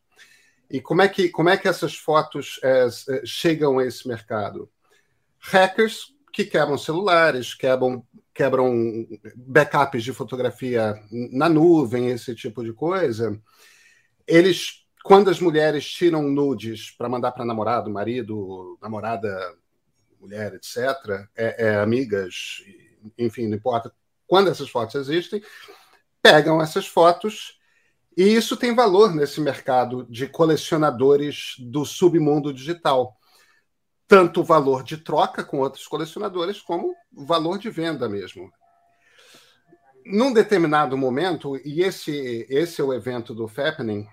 E 0.69 0.79
como 0.79 1.01
é 1.01 1.07
que, 1.07 1.29
como 1.29 1.49
é 1.49 1.57
que 1.57 1.67
essas 1.67 1.95
fotos 1.95 2.59
é, 2.63 2.87
chegam 3.25 3.79
a 3.79 3.85
esse 3.85 4.07
mercado? 4.07 4.69
Hackers 5.39 6.13
que 6.31 6.45
quebram 6.45 6.77
celulares, 6.77 7.53
quebram, 7.53 8.05
quebram 8.33 9.07
backups 9.35 10.03
de 10.03 10.13
fotografia 10.13 10.95
na 11.11 11.49
nuvem, 11.49 12.09
esse 12.09 12.35
tipo 12.35 12.63
de 12.63 12.71
coisa. 12.71 13.39
Eles, 14.27 14.85
quando 15.03 15.29
as 15.29 15.39
mulheres 15.39 15.89
tiram 15.89 16.23
nudes 16.23 16.91
para 16.91 17.09
mandar 17.09 17.31
para 17.31 17.45
namorado, 17.45 17.89
marido, 17.89 18.77
namorada, 18.81 19.55
mulher, 20.19 20.53
etc., 20.53 21.27
é, 21.35 21.67
é, 21.67 21.75
amigas, 21.79 22.63
enfim, 23.17 23.47
não 23.47 23.57
importa 23.57 23.91
quando 24.27 24.49
essas 24.49 24.69
fotos 24.69 24.95
existem, 24.95 25.41
pegam 26.21 26.61
essas 26.61 26.85
fotos 26.85 27.58
e 28.17 28.23
isso 28.23 28.57
tem 28.57 28.75
valor 28.75 29.13
nesse 29.13 29.39
mercado 29.39 30.05
de 30.09 30.27
colecionadores 30.27 31.55
do 31.59 31.85
submundo 31.85 32.53
digital. 32.53 33.15
Tanto 34.07 34.41
o 34.41 34.43
valor 34.43 34.83
de 34.83 34.97
troca 34.97 35.43
com 35.43 35.59
outros 35.59 35.87
colecionadores, 35.87 36.59
como 36.59 36.95
o 37.15 37.25
valor 37.25 37.57
de 37.57 37.69
venda 37.69 38.09
mesmo. 38.09 38.51
Num 40.05 40.33
determinado 40.33 40.97
momento, 40.97 41.55
e 41.63 41.83
esse, 41.83 42.45
esse 42.49 42.81
é 42.81 42.83
o 42.83 42.93
evento 42.93 43.33
do 43.33 43.47
Fappening, 43.47 44.07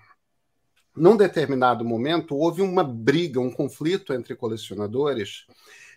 num 0.95 1.15
determinado 1.15 1.85
momento 1.85 2.35
houve 2.35 2.61
uma 2.61 2.83
briga, 2.83 3.39
um 3.39 3.51
conflito 3.51 4.13
entre 4.13 4.35
colecionadores 4.35 5.45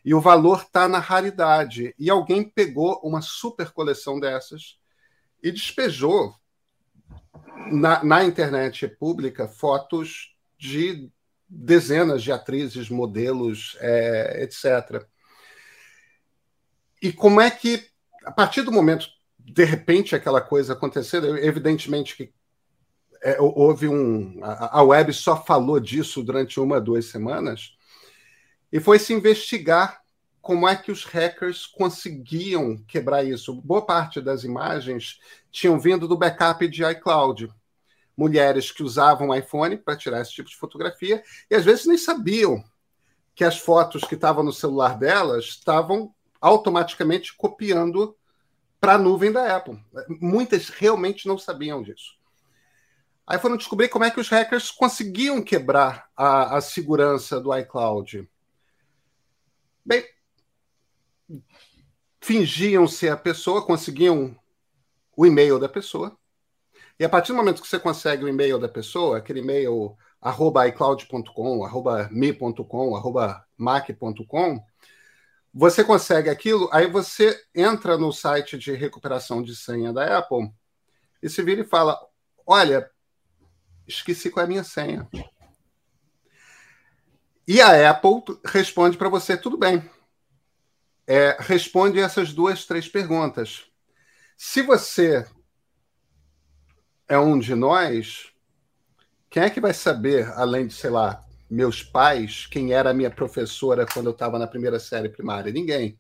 e 0.04 0.14
o 0.14 0.21
valor 0.21 0.62
está 0.62 0.88
na 0.88 0.99
raridade. 0.99 1.95
E 1.99 2.11
alguém 2.11 2.45
pegou 2.45 3.00
uma 3.02 3.23
super 3.23 3.71
coleção 3.71 4.21
dessas 4.21 4.78
e 5.42 5.50
despejou 5.50 6.35
na, 7.71 8.02
na 8.02 8.25
internet 8.25 8.88
pública 8.88 9.47
fotos 9.49 10.35
de 10.59 11.11
dezenas 11.49 12.23
de 12.23 12.31
atrizes, 12.31 12.88
modelos, 12.88 13.76
é, 13.81 14.43
etc. 14.43 15.05
E 17.02 17.12
como 17.12 17.40
é 17.40 17.50
que, 17.50 17.87
a 18.25 18.31
partir 18.31 18.62
do 18.62 18.73
momento, 18.73 19.07
de 19.38 19.64
repente, 19.64 20.14
aquela 20.14 20.40
coisa 20.40 20.75
acontecendo, 20.75 21.37
evidentemente 21.38 22.17
que 22.17 22.33
é, 23.23 23.40
houve 23.40 23.88
um. 23.88 24.38
A, 24.43 24.79
a 24.79 24.83
web 24.83 25.12
só 25.12 25.43
falou 25.43 25.81
disso 25.81 26.23
durante 26.23 26.61
uma, 26.61 26.81
duas 26.81 27.07
semanas 27.07 27.76
e 28.73 28.79
foi 28.79 28.99
se 28.99 29.12
investigar 29.12 30.00
como 30.40 30.66
é 30.66 30.75
que 30.75 30.90
os 30.90 31.04
hackers 31.04 31.66
conseguiam 31.66 32.78
quebrar 32.88 33.25
isso. 33.25 33.54
Boa 33.61 33.85
parte 33.85 34.20
das 34.20 34.42
imagens 34.44 35.18
tinham 35.50 35.78
vindo 35.78 36.09
do 36.09 36.16
backup 36.16 36.66
de 36.66 36.85
iCloud. 36.85 37.52
Mulheres 38.16 38.70
que 38.70 38.82
usavam 38.82 39.35
iPhone 39.35 39.76
para 39.76 39.97
tirar 39.97 40.20
esse 40.20 40.32
tipo 40.32 40.49
de 40.49 40.56
fotografia 40.56 41.23
e 41.50 41.54
às 41.54 41.64
vezes 41.64 41.87
nem 41.87 41.99
sabiam 41.99 42.62
que 43.35 43.44
as 43.44 43.59
fotos 43.59 44.02
que 44.02 44.14
estavam 44.14 44.42
no 44.42 44.52
celular 44.52 44.99
delas 44.99 45.44
estavam 45.44 46.14
automaticamente 46.40 47.37
copiando 47.37 48.16
para 48.80 48.94
a 48.94 48.99
nuvem 48.99 49.30
da 49.30 49.56
Apple. 49.56 49.78
Muitas 50.20 50.70
realmente 50.70 51.28
não 51.28 51.38
sabiam 51.38 51.82
disso. 51.82 52.18
Aí 53.26 53.38
foram 53.38 53.56
descobrir 53.56 53.88
como 53.88 54.04
é 54.04 54.11
que 54.11 54.18
os 54.18 54.28
hackers 54.28 54.70
conseguiam 54.70 55.42
quebrar 55.42 56.09
a, 56.16 56.56
a 56.56 56.61
segurança 56.61 57.38
do 57.38 57.56
iCloud. 57.56 58.28
Bem, 59.85 60.04
fingiam 62.20 62.87
ser 62.87 63.10
a 63.10 63.16
pessoa, 63.16 63.64
conseguiam 63.64 64.37
o 65.16 65.26
e-mail 65.26 65.58
da 65.58 65.68
pessoa. 65.68 66.16
E 66.99 67.04
a 67.04 67.08
partir 67.08 67.32
do 67.32 67.37
momento 67.37 67.62
que 67.62 67.68
você 67.68 67.78
consegue 67.78 68.25
o 68.25 68.28
e-mail 68.28 68.58
da 68.58 68.68
pessoa, 68.68 69.18
aquele 69.18 69.40
e-mail 69.40 69.96
arroba 70.20 70.68
iCloud.com, 70.68 71.64
arroba 71.64 72.08
me.com, 72.10 72.94
arroba 72.94 73.44
mac.com, 73.56 74.62
você 75.52 75.82
consegue 75.82 76.28
aquilo, 76.30 76.68
aí 76.72 76.87
você 76.87 77.37
entra 77.54 77.99
no 77.99 78.12
site 78.12 78.56
de 78.56 78.72
recuperação 78.72 79.42
de 79.42 79.56
senha 79.56 79.92
da 79.92 80.18
Apple 80.18 80.52
e 81.22 81.28
se 81.28 81.42
vira 81.42 81.62
e 81.62 81.66
fala: 81.66 81.99
Olha, 82.46 82.88
esqueci 83.87 84.30
qual 84.30 84.42
é 84.42 84.44
a 84.44 84.49
minha 84.49 84.64
senha. 84.64 85.08
E 87.49 87.60
a 87.60 87.90
Apple 87.90 88.22
responde 88.44 88.96
para 88.96 89.08
você: 89.08 89.37
tudo 89.37 89.58
bem, 89.58 89.82
é, 91.12 91.37
responde 91.40 91.99
essas 91.99 92.33
duas, 92.33 92.64
três 92.64 92.87
perguntas. 92.87 93.64
Se 94.37 94.62
você 94.62 95.26
é 97.09 97.19
um 97.19 97.37
de 97.37 97.52
nós, 97.57 98.33
quem 99.29 99.43
é 99.43 99.50
que 99.50 99.61
vai 99.61 99.75
saber, 99.75 100.31
além 100.37 100.69
de, 100.69 100.75
sei 100.75 100.88
lá, 100.88 101.21
meus 101.50 101.83
pais, 101.83 102.47
quem 102.47 102.73
era 102.73 102.90
a 102.90 102.95
minha 102.95 103.11
professora 103.11 103.85
quando 103.93 104.07
eu 104.07 104.12
estava 104.12 104.38
na 104.38 104.47
primeira 104.47 104.79
série 104.79 105.09
primária? 105.09 105.52
Ninguém. 105.52 105.99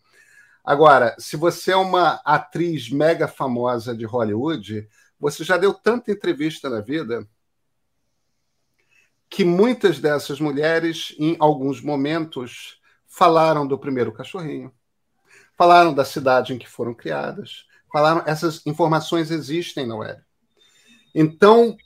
Agora, 0.64 1.16
se 1.18 1.36
você 1.36 1.72
é 1.72 1.76
uma 1.76 2.20
atriz 2.24 2.88
mega 2.88 3.26
famosa 3.26 3.96
de 3.96 4.04
Hollywood, 4.04 4.88
você 5.18 5.42
já 5.42 5.56
deu 5.56 5.74
tanta 5.74 6.12
entrevista 6.12 6.70
na 6.70 6.80
vida 6.80 7.28
que 9.28 9.44
muitas 9.44 9.98
dessas 9.98 10.38
mulheres, 10.38 11.16
em 11.18 11.36
alguns 11.40 11.80
momentos, 11.80 12.80
falaram 13.08 13.66
do 13.66 13.76
primeiro 13.76 14.12
cachorrinho, 14.12 14.72
falaram 15.60 15.92
da 15.92 16.06
cidade 16.06 16.54
em 16.54 16.58
que 16.58 16.66
foram 16.66 16.94
criadas, 16.94 17.66
falaram 17.92 18.22
essas 18.24 18.66
informações 18.66 19.30
existem 19.30 19.86
na 19.86 19.94
web. 19.94 20.18
Então, 21.14 21.76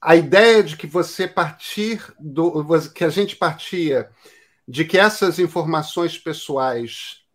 a 0.00 0.16
ideia 0.16 0.64
de 0.64 0.74
que 0.74 0.86
você 0.86 1.28
partir 1.28 2.00
do 2.18 2.64
que 2.94 3.04
a 3.04 3.10
gente 3.10 3.36
partia 3.36 4.10
de 4.66 4.86
que 4.86 4.96
essas 4.96 5.38
informações 5.38 6.16
pessoais 6.16 7.26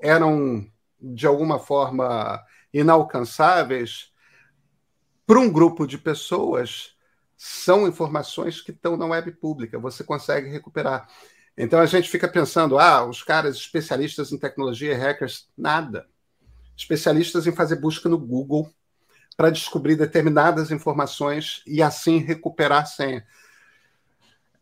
eram 0.00 0.66
de 0.98 1.26
alguma 1.26 1.58
forma 1.58 2.42
inalcançáveis 2.72 4.10
para 5.26 5.38
um 5.38 5.52
grupo 5.52 5.86
de 5.86 5.98
pessoas 5.98 6.96
são 7.36 7.86
informações 7.86 8.62
que 8.62 8.70
estão 8.70 8.96
na 8.96 9.04
web 9.04 9.32
pública, 9.32 9.78
você 9.78 10.02
consegue 10.02 10.48
recuperar. 10.48 11.06
Então 11.56 11.80
a 11.80 11.86
gente 11.86 12.10
fica 12.10 12.28
pensando, 12.28 12.78
ah, 12.78 13.04
os 13.04 13.22
caras 13.22 13.56
especialistas 13.56 14.30
em 14.30 14.38
tecnologia, 14.38 14.96
hackers, 14.96 15.48
nada. 15.56 16.06
Especialistas 16.76 17.46
em 17.46 17.52
fazer 17.52 17.76
busca 17.76 18.08
no 18.08 18.18
Google, 18.18 18.70
para 19.36 19.50
descobrir 19.50 19.96
determinadas 19.96 20.70
informações 20.70 21.62
e 21.66 21.82
assim 21.82 22.18
recuperar 22.18 22.82
a 22.82 22.86
senha. 22.86 23.26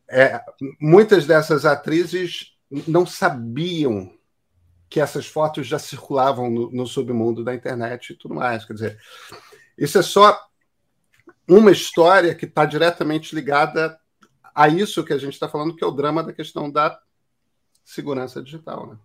É, 0.08 0.40
muitas 0.80 1.26
dessas 1.26 1.64
atrizes 1.64 2.56
não 2.86 3.06
sabiam 3.06 4.12
que 4.88 5.00
essas 5.00 5.26
fotos 5.26 5.66
já 5.66 5.78
circulavam 5.78 6.50
no, 6.50 6.70
no, 6.70 6.86
submundo 6.86 7.42
da 7.42 7.54
internet 7.54 8.10
e 8.10 8.16
tudo 8.16 8.34
mais. 8.34 8.64
Quer 8.64 8.74
dizer, 8.74 9.00
isso 9.78 9.98
é 9.98 10.02
só 10.02 10.38
uma 11.48 11.70
história 11.70 12.34
que 12.34 12.44
está 12.44 12.64
diretamente 12.64 13.34
ligada 13.34 13.98
a 14.54 14.68
isso 14.68 15.04
que 15.04 15.12
a 15.12 15.18
gente 15.18 15.32
está 15.34 15.48
falando, 15.48 15.74
que 15.74 15.82
é 15.82 15.86
o 15.86 15.90
drama 15.90 16.22
da 16.22 16.32
questão 16.32 16.70
da 16.70 17.00
segurança 17.84 18.42
digital, 18.42 18.86
né? 18.86 18.98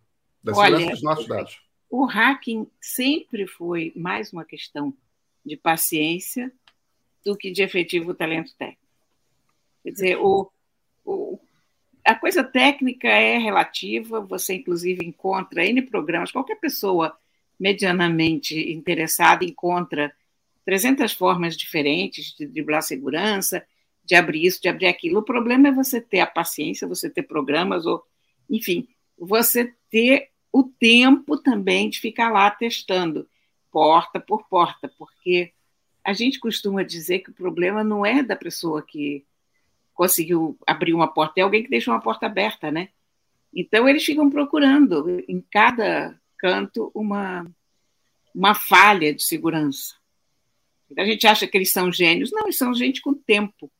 da 0.43 0.53
Olha, 0.53 0.77
segurança 0.77 0.91
dos 0.91 1.03
nossos 1.03 1.27
dados. 1.27 1.61
O 1.89 2.05
hacking 2.05 2.67
sempre 2.79 3.47
foi 3.47 3.91
mais 3.95 4.31
uma 4.31 4.45
questão 4.45 4.93
de 5.45 5.57
paciência 5.57 6.51
do 7.25 7.35
que 7.35 7.51
de 7.51 7.63
efetivo 7.63 8.13
talento 8.13 8.53
técnico. 8.55 8.79
Quer 9.83 9.91
dizer, 9.91 10.17
o, 10.17 10.51
o, 11.03 11.39
a 12.05 12.15
coisa 12.15 12.43
técnica 12.43 13.07
é 13.07 13.37
relativa, 13.37 14.21
você 14.21 14.55
inclusive 14.55 15.03
encontra 15.03 15.65
N 15.65 15.81
programas, 15.81 16.31
qualquer 16.31 16.59
pessoa 16.59 17.17
medianamente 17.59 18.57
interessada 18.71 19.43
encontra 19.43 20.13
300 20.65 21.11
formas 21.13 21.57
diferentes 21.57 22.35
de 22.35 22.45
driblar 22.45 22.83
segurança, 22.83 23.65
de 24.09 24.15
abrir 24.15 24.43
isso, 24.43 24.59
de 24.59 24.67
abrir 24.67 24.87
aquilo. 24.87 25.19
O 25.19 25.23
problema 25.23 25.67
é 25.67 25.71
você 25.71 26.01
ter 26.01 26.19
a 26.19 26.25
paciência, 26.25 26.87
você 26.87 27.07
ter 27.07 27.21
programas, 27.21 27.85
ou, 27.85 28.03
enfim, 28.49 28.87
você 29.15 29.71
ter 29.87 30.31
o 30.51 30.63
tempo 30.63 31.37
também 31.37 31.91
de 31.91 31.99
ficar 31.99 32.31
lá 32.31 32.49
testando, 32.49 33.29
porta 33.71 34.19
por 34.19 34.47
porta, 34.47 34.91
porque 34.97 35.53
a 36.03 36.11
gente 36.11 36.39
costuma 36.39 36.81
dizer 36.81 37.19
que 37.19 37.29
o 37.29 37.33
problema 37.35 37.83
não 37.83 38.03
é 38.03 38.23
da 38.23 38.35
pessoa 38.35 38.81
que 38.81 39.23
conseguiu 39.93 40.57
abrir 40.65 40.95
uma 40.95 41.07
porta, 41.07 41.39
é 41.39 41.43
alguém 41.43 41.61
que 41.61 41.69
deixou 41.69 41.93
uma 41.93 42.01
porta 42.01 42.25
aberta, 42.25 42.71
né? 42.71 42.89
Então 43.53 43.87
eles 43.87 44.03
ficam 44.03 44.27
procurando 44.27 45.23
em 45.27 45.39
cada 45.51 46.19
canto 46.35 46.89
uma, 46.95 47.45
uma 48.33 48.55
falha 48.55 49.13
de 49.13 49.23
segurança. 49.23 49.93
A 50.97 51.05
gente 51.05 51.27
acha 51.27 51.45
que 51.45 51.55
eles 51.55 51.71
são 51.71 51.91
gênios. 51.91 52.31
Não, 52.31 52.45
eles 52.45 52.57
são 52.57 52.73
gente 52.73 53.01
com 53.01 53.13
tempo. 53.13 53.71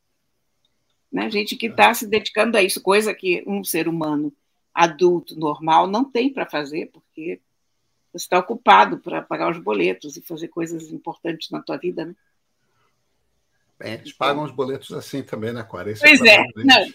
Né? 1.11 1.29
Gente 1.29 1.55
que 1.55 1.67
está 1.67 1.93
se 1.93 2.07
dedicando 2.07 2.57
a 2.57 2.63
isso, 2.63 2.81
coisa 2.81 3.13
que 3.13 3.43
um 3.47 3.63
ser 3.63 3.87
humano 3.87 4.33
adulto, 4.73 5.37
normal, 5.37 5.87
não 5.87 6.05
tem 6.05 6.31
para 6.31 6.45
fazer, 6.45 6.89
porque 6.93 7.39
você 8.13 8.25
está 8.25 8.39
ocupado 8.39 8.99
para 8.99 9.21
pagar 9.21 9.51
os 9.51 9.57
boletos 9.59 10.17
e 10.17 10.21
fazer 10.21 10.47
coisas 10.47 10.91
importantes 10.91 11.49
na 11.49 11.61
tua 11.61 11.77
vida, 11.77 12.05
né? 12.05 12.15
Bem, 13.77 13.93
eles 13.93 14.11
pagam 14.11 14.43
os 14.43 14.51
boletos 14.51 14.91
assim 14.91 15.23
também, 15.23 15.53
né, 15.53 15.63
Cora? 15.63 15.89
Esse 15.89 16.01
pois 16.01 16.21
é, 16.21 16.35
é 16.35 16.45
não, 16.57 16.85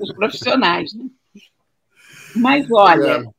os 0.00 0.12
profissionais, 0.12 0.92
né? 0.92 1.08
Mas 2.34 2.66
olha, 2.70 3.32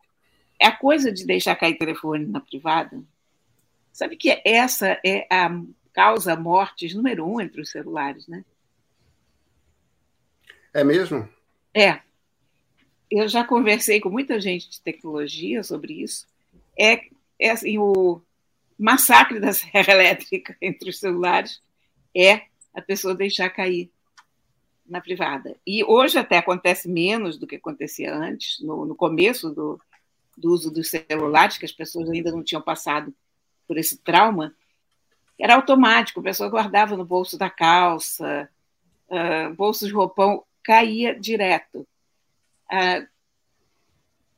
é. 0.60 0.68
a 0.68 0.72
coisa 0.72 1.12
de 1.12 1.26
deixar 1.26 1.56
cair 1.56 1.78
telefone 1.78 2.26
na 2.26 2.40
privada, 2.40 3.04
sabe 3.92 4.16
que 4.16 4.42
essa 4.46 4.98
é 5.06 5.28
a 5.30 5.50
causa 5.94 6.36
mortes 6.36 6.94
número 6.94 7.28
um 7.28 7.42
entre 7.42 7.62
os 7.62 7.70
celulares, 7.70 8.26
né? 8.28 8.46
É 10.74 10.84
mesmo? 10.84 11.28
É. 11.74 12.00
Eu 13.10 13.28
já 13.28 13.44
conversei 13.44 14.00
com 14.00 14.10
muita 14.10 14.40
gente 14.40 14.70
de 14.70 14.82
tecnologia 14.82 15.64
sobre 15.64 16.02
isso. 16.02 16.28
É, 16.80 17.02
é 17.40 17.52
assim, 17.52 17.78
o 17.78 18.22
massacre 18.78 19.40
da 19.40 19.54
serra 19.54 19.92
elétrica 19.94 20.56
entre 20.62 20.90
os 20.90 21.00
celulares 21.00 21.62
é 22.16 22.44
a 22.74 22.82
pessoa 22.82 23.14
deixar 23.14 23.50
cair 23.50 23.92
na 24.88 25.02
privada. 25.02 25.56
E 25.66 25.84
hoje 25.84 26.18
até 26.18 26.38
acontece 26.38 26.90
menos 26.90 27.38
do 27.38 27.48
que 27.48 27.56
acontecia 27.56 28.14
antes, 28.14 28.60
no, 28.62 28.86
no 28.86 28.96
começo 28.96 29.50
do, 29.50 29.80
do 30.38 30.52
uso 30.52 30.72
dos 30.72 30.90
celulares, 30.90 31.58
que 31.58 31.66
as 31.66 31.72
pessoas 31.72 32.10
ainda 32.10 32.32
não 32.32 32.44
tinham 32.44 32.62
passado 32.62 33.14
por 33.68 33.78
esse 33.78 33.98
trauma, 33.98 34.54
era 35.40 35.56
automático, 35.56 36.20
a 36.20 36.24
pessoa 36.24 36.50
guardava 36.50 36.96
no 36.96 37.06
bolso 37.06 37.38
da 37.38 37.50
calça, 37.50 38.48
uh, 39.10 39.54
bolso 39.56 39.88
de 39.88 39.94
roupão, 39.94 40.44
caía 40.64 41.18
direto. 41.18 41.88
Uh, 42.72 43.08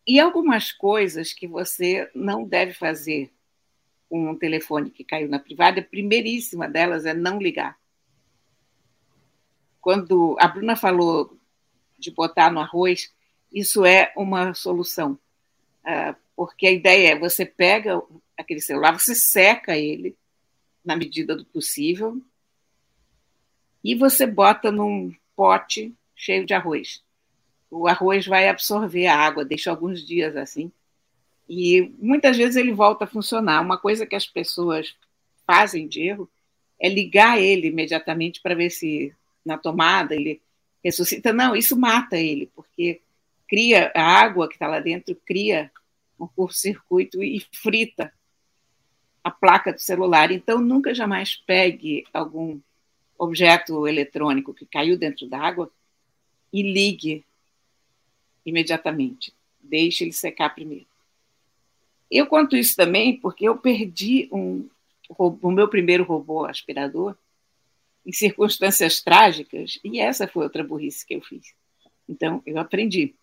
e 0.06 0.20
algumas 0.20 0.72
coisas 0.72 1.34
que 1.34 1.48
você 1.48 2.10
não 2.14 2.44
deve 2.44 2.74
fazer 2.74 3.32
com 4.10 4.30
um 4.30 4.38
telefone 4.38 4.90
que 4.90 5.04
caiu 5.04 5.30
na 5.30 5.40
privada, 5.40 5.80
a 5.80 5.84
primeiríssima 5.84 6.68
delas 6.68 7.06
é 7.06 7.14
não 7.14 7.40
ligar 7.40 7.78
quando 9.84 10.38
a 10.40 10.48
Bruna 10.48 10.78
falou 10.78 11.38
de 12.00 12.10
botar 12.10 12.50
no 12.50 12.62
arroz, 12.62 13.14
isso 13.52 13.86
é 13.86 14.14
uma 14.16 14.54
solução. 14.54 15.20
Ah, 15.84 16.16
porque 16.38 16.66
a 16.66 16.72
ideia 16.72 17.12
é 17.12 17.20
você 17.20 17.46
pega 17.46 18.02
aquele 18.38 18.62
celular, 18.62 18.98
você 18.98 19.14
seca 19.14 19.78
ele 19.78 20.16
na 20.86 20.96
medida 20.96 21.36
do 21.36 21.44
possível 21.44 22.22
e 23.84 23.94
você 23.94 24.26
bota 24.26 24.72
num 24.72 25.14
pote 25.36 25.94
cheio 26.24 26.46
de 26.46 26.54
arroz. 26.54 27.04
O 27.70 27.88
arroz 27.88 28.26
vai 28.26 28.48
absorver 28.48 29.08
a 29.08 29.18
água, 29.18 29.44
deixa 29.44 29.70
alguns 29.70 30.06
dias 30.06 30.38
assim. 30.38 30.72
E 31.50 31.92
muitas 32.00 32.38
vezes 32.38 32.56
ele 32.56 32.72
volta 32.72 33.04
a 33.04 33.08
funcionar. 33.08 33.62
Uma 33.62 33.78
coisa 33.78 34.06
que 34.06 34.16
as 34.16 34.26
pessoas 34.26 34.96
fazem 35.46 35.88
de 35.88 36.02
erro 36.02 36.30
é 36.80 36.88
ligar 36.88 37.40
ele 37.40 37.68
imediatamente 37.68 38.42
para 38.42 38.56
ver 38.56 38.70
se 38.70 39.14
na 39.46 39.58
tomada, 39.58 40.16
ele 40.16 40.42
ressuscita. 40.84 41.34
Não, 41.34 41.56
isso 41.56 41.78
mata 41.78 42.18
ele, 42.18 42.50
porque 42.56 43.02
cria 43.48 43.92
a 43.94 44.02
água 44.02 44.48
que 44.48 44.56
está 44.56 44.68
lá 44.68 44.80
dentro, 44.80 45.16
cria 45.26 45.70
um 46.18 46.28
curto-circuito 46.28 47.22
e 47.22 47.46
frita 47.52 48.14
a 49.24 49.30
placa 49.30 49.74
do 49.74 49.80
celular. 49.80 50.32
Então, 50.32 50.60
nunca 50.60 50.94
jamais 50.94 51.36
pegue 51.36 52.06
algum 52.14 52.60
objeto 53.18 53.86
eletrônico 53.88 54.54
que 54.54 54.66
caiu 54.66 54.98
dentro 54.98 55.28
da 55.28 55.40
água 55.40 55.72
e 56.54 56.62
ligue 56.62 57.26
imediatamente. 58.46 59.34
Deixe 59.60 60.04
ele 60.04 60.14
secar 60.14 60.54
primeiro. 60.54 60.86
Eu 62.10 62.28
conto 62.28 62.56
isso 62.56 62.76
também 62.76 63.18
porque 63.18 63.48
eu 63.48 63.58
perdi 63.58 64.30
um, 64.32 64.70
o 65.18 65.52
meu 65.52 65.68
primeiro 65.68 66.04
robô 66.04 66.46
aspirador 66.46 67.18
em 68.06 68.12
circunstâncias 68.12 69.02
trágicas, 69.02 69.80
e 69.84 70.00
essa 70.00 70.28
foi 70.28 70.44
outra 70.44 70.64
burrice 70.64 71.06
que 71.06 71.16
eu 71.16 71.22
fiz. 71.22 71.54
Então, 72.08 72.44
eu 72.46 72.58
aprendi. 72.60 73.16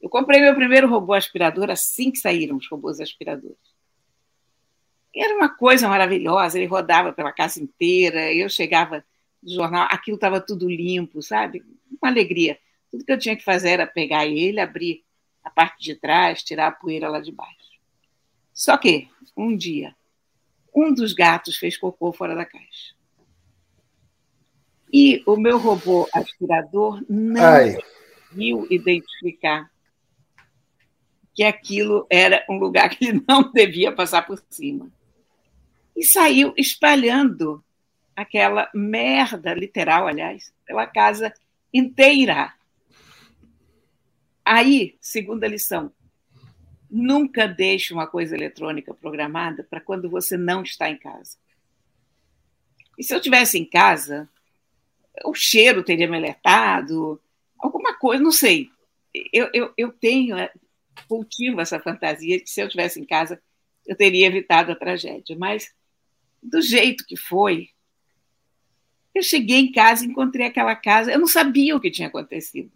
Eu 0.00 0.08
comprei 0.08 0.40
meu 0.40 0.54
primeiro 0.54 0.88
robô 0.88 1.12
aspirador 1.12 1.70
assim 1.70 2.10
que 2.10 2.18
saíram 2.18 2.56
os 2.56 2.68
robôs 2.68 3.00
aspiradores. 3.00 3.56
Era 5.14 5.34
uma 5.34 5.48
coisa 5.48 5.88
maravilhosa, 5.88 6.56
ele 6.56 6.66
rodava 6.66 7.12
pela 7.12 7.32
casa 7.32 7.62
inteira, 7.62 8.32
eu 8.32 8.48
chegava 8.48 9.04
do 9.42 9.52
jornal, 9.52 9.88
aquilo 9.90 10.14
estava 10.14 10.40
tudo 10.40 10.70
limpo, 10.70 11.20
sabe? 11.20 11.62
Uma 12.02 12.10
alegria. 12.10 12.58
Tudo 12.90 13.04
que 13.04 13.12
eu 13.12 13.18
tinha 13.18 13.36
que 13.36 13.44
fazer 13.44 13.70
era 13.70 13.86
pegar 13.86 14.26
ele, 14.26 14.60
abrir 14.60 15.04
a 15.42 15.50
parte 15.50 15.82
de 15.82 15.94
trás, 15.94 16.42
tirar 16.42 16.66
a 16.66 16.72
poeira 16.72 17.08
lá 17.08 17.20
de 17.20 17.32
baixo. 17.32 17.72
Só 18.52 18.76
que, 18.76 19.08
um 19.36 19.56
dia, 19.56 19.94
um 20.74 20.92
dos 20.92 21.12
gatos 21.12 21.56
fez 21.56 21.76
cocô 21.76 22.12
fora 22.12 22.34
da 22.34 22.44
caixa. 22.44 22.94
E 24.92 25.22
o 25.26 25.36
meu 25.36 25.58
robô 25.58 26.06
aspirador 26.12 27.02
não 27.08 27.42
Ai. 27.42 27.78
conseguiu 28.28 28.66
identificar 28.70 29.70
que 31.34 31.42
aquilo 31.42 32.06
era 32.10 32.44
um 32.48 32.58
lugar 32.58 32.90
que 32.90 33.06
ele 33.06 33.24
não 33.26 33.50
devia 33.50 33.90
passar 33.90 34.26
por 34.26 34.42
cima. 34.50 34.92
E 35.96 36.04
saiu 36.04 36.52
espalhando 36.56 37.64
aquela 38.14 38.70
merda, 38.74 39.54
literal, 39.54 40.06
aliás, 40.06 40.52
pela 40.66 40.86
casa 40.86 41.32
inteira. 41.72 42.52
Aí, 44.44 44.96
segunda 45.00 45.46
lição, 45.46 45.92
nunca 46.90 47.46
deixe 47.46 47.94
uma 47.94 48.06
coisa 48.06 48.34
eletrônica 48.36 48.92
programada 48.92 49.64
para 49.64 49.80
quando 49.80 50.10
você 50.10 50.36
não 50.36 50.62
está 50.62 50.90
em 50.90 50.98
casa. 50.98 51.36
E 52.98 53.04
se 53.04 53.14
eu 53.14 53.20
tivesse 53.20 53.58
em 53.58 53.64
casa, 53.64 54.28
o 55.24 55.34
cheiro 55.34 55.82
teria 55.82 56.08
me 56.08 56.16
alertado, 56.16 57.20
alguma 57.58 57.94
coisa, 57.94 58.22
não 58.22 58.32
sei. 58.32 58.70
Eu, 59.32 59.48
eu, 59.52 59.72
eu 59.76 59.92
tenho, 59.92 60.36
é, 60.36 60.52
cultivo 61.08 61.60
essa 61.60 61.80
fantasia 61.80 62.38
de 62.38 62.44
que 62.44 62.50
se 62.50 62.60
eu 62.60 62.66
estivesse 62.66 63.00
em 63.00 63.04
casa, 63.04 63.40
eu 63.86 63.96
teria 63.96 64.26
evitado 64.26 64.72
a 64.72 64.76
tragédia. 64.76 65.36
Mas, 65.38 65.74
do 66.42 66.60
jeito 66.60 67.04
que 67.06 67.16
foi, 67.16 67.70
eu 69.14 69.22
cheguei 69.22 69.58
em 69.58 69.72
casa, 69.72 70.04
encontrei 70.04 70.46
aquela 70.46 70.74
casa, 70.74 71.12
eu 71.12 71.18
não 71.18 71.26
sabia 71.26 71.76
o 71.76 71.80
que 71.80 71.90
tinha 71.90 72.08
acontecido. 72.08 72.70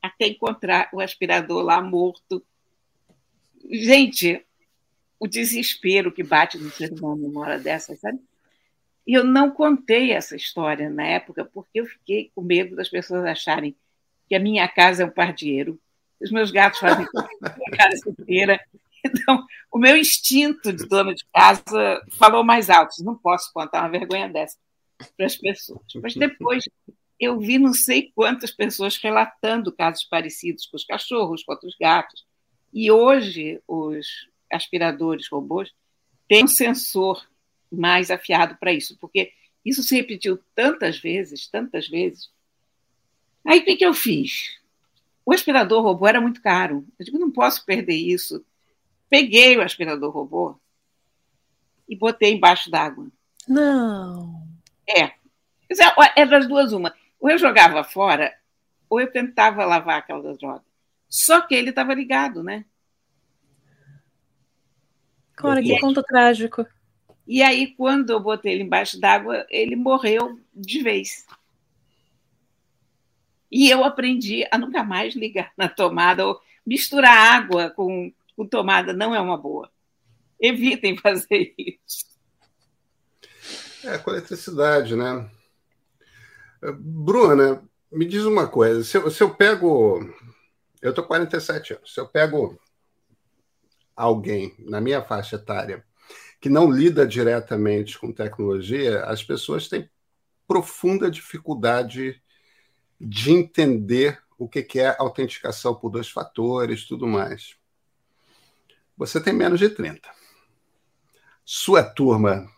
Até 0.00 0.28
encontrar 0.28 0.88
o 0.92 1.00
aspirador 1.00 1.62
lá 1.62 1.82
morto. 1.82 2.42
Gente, 3.70 4.44
o 5.18 5.26
desespero 5.26 6.12
que 6.12 6.22
bate 6.22 6.56
no 6.56 6.70
ser 6.70 6.92
humano 6.92 7.28
numa 7.28 7.42
hora 7.42 7.58
dessa, 7.58 7.94
sabe? 7.96 8.18
E 9.06 9.12
eu 9.12 9.24
não 9.24 9.50
contei 9.50 10.12
essa 10.12 10.36
história 10.36 10.88
na 10.88 11.04
época, 11.04 11.44
porque 11.44 11.80
eu 11.80 11.86
fiquei 11.86 12.30
com 12.34 12.42
medo 12.42 12.76
das 12.76 12.88
pessoas 12.88 13.24
acharem 13.24 13.76
que 14.28 14.34
a 14.34 14.40
minha 14.40 14.66
casa 14.68 15.02
é 15.02 15.06
um 15.06 15.10
pardieiro, 15.10 15.78
os 16.20 16.30
meus 16.30 16.50
gatos 16.50 16.78
fazem 16.78 17.06
a 17.44 17.76
casa 17.76 18.08
inteira. 18.08 18.60
Então, 19.02 19.46
o 19.72 19.78
meu 19.78 19.96
instinto 19.96 20.70
de 20.72 20.86
dona 20.86 21.14
de 21.14 21.24
casa 21.32 22.02
falou 22.18 22.44
mais 22.44 22.68
alto. 22.68 23.02
Não 23.02 23.16
posso 23.16 23.50
contar 23.50 23.80
uma 23.80 23.88
vergonha 23.88 24.28
dessa 24.28 24.58
para 25.16 25.26
as 25.26 25.36
pessoas. 25.36 25.82
Mas 26.02 26.14
depois 26.14 26.64
eu 27.18 27.38
vi 27.38 27.58
não 27.58 27.74
sei 27.74 28.10
quantas 28.14 28.50
pessoas 28.50 28.96
relatando 28.96 29.72
casos 29.72 30.04
parecidos 30.04 30.66
com 30.66 30.76
os 30.76 30.84
cachorros, 30.84 31.44
com 31.44 31.54
os 31.62 31.76
gatos. 31.78 32.24
E 32.72 32.90
hoje 32.90 33.60
os 33.68 34.28
aspiradores 34.50 35.28
robôs 35.28 35.70
têm 36.28 36.44
um 36.44 36.48
sensor 36.48 37.26
mais 37.70 38.10
afiado 38.10 38.56
para 38.56 38.72
isso, 38.72 38.96
porque 38.98 39.32
isso 39.64 39.82
se 39.82 39.94
repetiu 39.94 40.38
tantas 40.54 40.98
vezes, 40.98 41.46
tantas 41.46 41.88
vezes. 41.88 42.30
Aí 43.44 43.60
o 43.60 43.64
que, 43.64 43.76
que 43.76 43.84
eu 43.84 43.94
fiz? 43.94 44.58
O 45.24 45.32
aspirador 45.32 45.82
robô 45.82 46.06
era 46.06 46.20
muito 46.20 46.40
caro. 46.40 46.86
Eu 46.98 47.04
digo, 47.04 47.18
não 47.18 47.30
posso 47.30 47.64
perder 47.64 47.94
isso. 47.94 48.44
Peguei 49.08 49.56
o 49.56 49.62
aspirador 49.62 50.10
robô 50.10 50.56
e 51.88 51.96
botei 51.96 52.32
embaixo 52.32 52.70
d'água. 52.70 53.08
Não. 53.46 54.39
É. 54.96 55.12
É 56.16 56.26
das 56.26 56.46
duas 56.46 56.72
uma. 56.72 56.94
Ou 57.18 57.30
eu 57.30 57.38
jogava 57.38 57.84
fora, 57.84 58.34
ou 58.88 59.00
eu 59.00 59.10
tentava 59.10 59.64
lavar 59.64 59.98
aquela 59.98 60.34
droga. 60.36 60.64
Só 61.08 61.40
que 61.40 61.54
ele 61.54 61.70
estava 61.70 61.94
ligado, 61.94 62.42
né? 62.42 62.64
Cara, 65.34 65.62
que 65.62 65.78
ponto 65.80 66.02
trágico. 66.02 66.66
E 67.26 67.42
aí, 67.42 67.68
quando 67.68 68.10
eu 68.10 68.20
botei 68.20 68.52
ele 68.52 68.64
embaixo 68.64 69.00
d'água, 69.00 69.46
ele 69.48 69.76
morreu 69.76 70.38
de 70.54 70.82
vez. 70.82 71.26
E 73.50 73.68
eu 73.70 73.84
aprendi 73.84 74.46
a 74.50 74.58
nunca 74.58 74.84
mais 74.84 75.14
ligar 75.14 75.52
na 75.56 75.68
tomada 75.68 76.26
ou 76.26 76.40
misturar 76.66 77.16
água 77.16 77.70
com, 77.70 78.12
com 78.36 78.46
tomada 78.46 78.92
não 78.92 79.14
é 79.14 79.20
uma 79.20 79.36
boa. 79.36 79.70
Evitem 80.40 80.96
fazer 80.98 81.54
isso. 81.56 82.09
É, 83.84 83.98
com 83.98 84.10
eletricidade, 84.10 84.94
né? 84.94 85.30
Bruna, 86.78 87.62
me 87.90 88.04
diz 88.04 88.24
uma 88.24 88.46
coisa. 88.46 88.84
Se 88.84 88.96
eu, 88.96 89.10
se 89.10 89.22
eu 89.22 89.34
pego. 89.34 90.00
Eu 90.82 90.90
estou 90.90 91.04
47 91.04 91.74
anos. 91.74 91.94
Se 91.94 92.00
eu 92.00 92.06
pego 92.06 92.58
alguém 93.96 94.54
na 94.58 94.80
minha 94.80 95.02
faixa 95.02 95.36
etária 95.36 95.84
que 96.40 96.48
não 96.48 96.70
lida 96.70 97.06
diretamente 97.06 97.98
com 97.98 98.12
tecnologia, 98.12 99.04
as 99.04 99.22
pessoas 99.22 99.68
têm 99.68 99.90
profunda 100.48 101.10
dificuldade 101.10 102.22
de 102.98 103.30
entender 103.30 104.18
o 104.38 104.48
que 104.48 104.80
é 104.80 104.96
autenticação 104.98 105.74
por 105.74 105.90
dois 105.90 106.08
fatores, 106.08 106.86
tudo 106.86 107.06
mais. 107.06 107.56
Você 108.96 109.20
tem 109.20 109.34
menos 109.34 109.58
de 109.58 109.68
30. 109.68 110.08
Sua 111.44 111.82
turma 111.82 112.50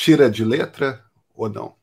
tira 0.00 0.30
de 0.30 0.42
letra 0.42 1.04
ou 1.34 1.46
não? 1.46 1.76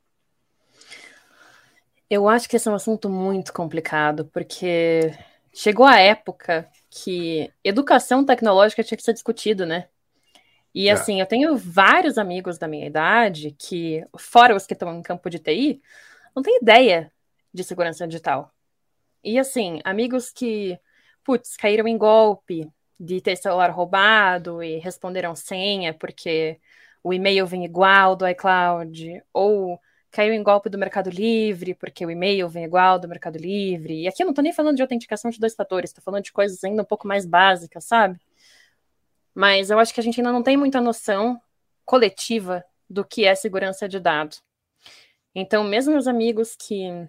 Eu 2.10 2.27
acho 2.27 2.49
que 2.49 2.56
esse 2.56 2.67
é 2.67 2.71
um 2.71 2.75
assunto 2.75 3.08
muito 3.08 3.53
complicado, 3.53 4.25
porque 4.34 5.13
chegou 5.53 5.86
a 5.86 5.99
época 5.99 6.67
que 6.89 7.53
educação 7.63 8.25
tecnológica 8.25 8.84
tinha 8.84 8.97
que 8.97 9.03
ser 9.03 9.13
discutido, 9.13 9.67
né? 9.67 9.88
E 10.73 10.89
é. 10.89 10.93
assim, 10.93 11.19
eu 11.19 11.27
tenho 11.27 11.56
vários 11.56 12.17
amigos 12.17 12.58
da 12.58 12.67
minha 12.67 12.88
idade 12.88 13.56
que, 13.60 14.03
fora 14.17 14.56
os 14.56 14.65
que 14.65 14.73
estão 14.73 14.97
em 14.97 15.03
campo 15.03 15.30
de 15.30 15.38
TI, 15.38 15.80
não 16.36 16.41
tem 16.41 16.58
ideia 16.60 17.12
de 17.53 17.63
segurança 17.63 18.08
digital. 18.08 18.51
E 19.23 19.38
assim, 19.38 19.80
amigos 19.84 20.32
que, 20.32 20.80
putz, 21.23 21.56
caíram 21.56 21.88
em 21.88 21.97
golpe 21.99 22.67
de 22.99 23.21
ter 23.21 23.36
celular 23.36 23.69
roubado 23.69 24.63
e 24.63 24.80
responderam 24.80 25.36
senha 25.36 25.93
porque 25.93 26.60
o 27.03 27.13
e-mail 27.13 27.45
vem 27.45 27.65
igual 27.65 28.15
do 28.15 28.27
iCloud, 28.27 29.23
ou 29.33 29.79
caiu 30.12 30.33
em 30.33 30.41
golpe 30.41 30.69
do 30.69 30.77
Mercado 30.77 31.10
Livre, 31.10 31.75
porque 31.75 32.05
o 32.05 32.10
e-mail 32.12 32.49
vem 32.49 32.63
igual 32.63 32.97
do 32.99 33.07
Mercado 33.07 33.38
Livre. 33.38 34.01
E 34.01 34.07
aqui 34.07 34.23
eu 34.23 34.25
não 34.25 34.31
estou 34.31 34.43
nem 34.43 34.53
falando 34.53 34.75
de 34.75 34.81
autenticação 34.81 35.29
de 35.29 35.39
dois 35.39 35.55
fatores, 35.55 35.89
estou 35.89 36.03
falando 36.03 36.23
de 36.23 36.31
coisas 36.31 36.63
ainda 36.63 36.81
um 36.81 36.86
pouco 36.86 37.07
mais 37.07 37.25
básicas, 37.25 37.83
sabe? 37.86 38.19
Mas 39.33 39.69
eu 39.69 39.77
acho 39.79 39.93
que 39.93 39.99
a 39.99 40.03
gente 40.03 40.19
ainda 40.19 40.31
não 40.31 40.41
tem 40.41 40.57
muita 40.57 40.81
noção 40.81 41.39
coletiva 41.86 42.63
do 42.89 43.05
que 43.05 43.25
é 43.25 43.36
segurança 43.36 43.88
de 43.88 43.99
dados. 43.99 44.41
Então, 45.36 45.63
mesmo 45.63 45.95
os 45.95 46.07
amigos 46.07 46.55
que 46.55 47.07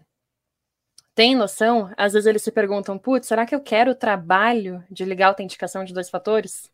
têm 1.14 1.35
noção, 1.35 1.90
às 1.96 2.12
vezes 2.12 2.27
eles 2.27 2.42
se 2.42 2.53
perguntam: 2.53 2.98
putz, 2.98 3.27
será 3.27 3.46
que 3.46 3.55
eu 3.55 3.61
quero 3.61 3.92
o 3.92 3.94
trabalho 3.94 4.85
de 4.90 5.05
ligar 5.05 5.27
a 5.27 5.29
autenticação 5.31 5.85
de 5.85 5.94
dois 5.94 6.11
fatores? 6.11 6.70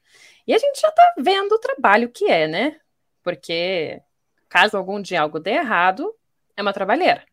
E 0.47 0.53
a 0.53 0.59
gente 0.59 0.81
já 0.81 0.89
está 0.89 1.15
vendo 1.19 1.53
o 1.53 1.59
trabalho 1.59 2.11
que 2.11 2.27
é, 2.27 2.49
né? 2.49 2.81
Porque 3.25 4.01
caso 4.49 4.77
algum 4.77 5.03
dia 5.03 5.23
algo 5.23 5.41
dê 5.41 5.53
errado, 5.53 6.15
é 6.57 6.63
uma 6.63 6.73
trabalheira. 6.73 7.25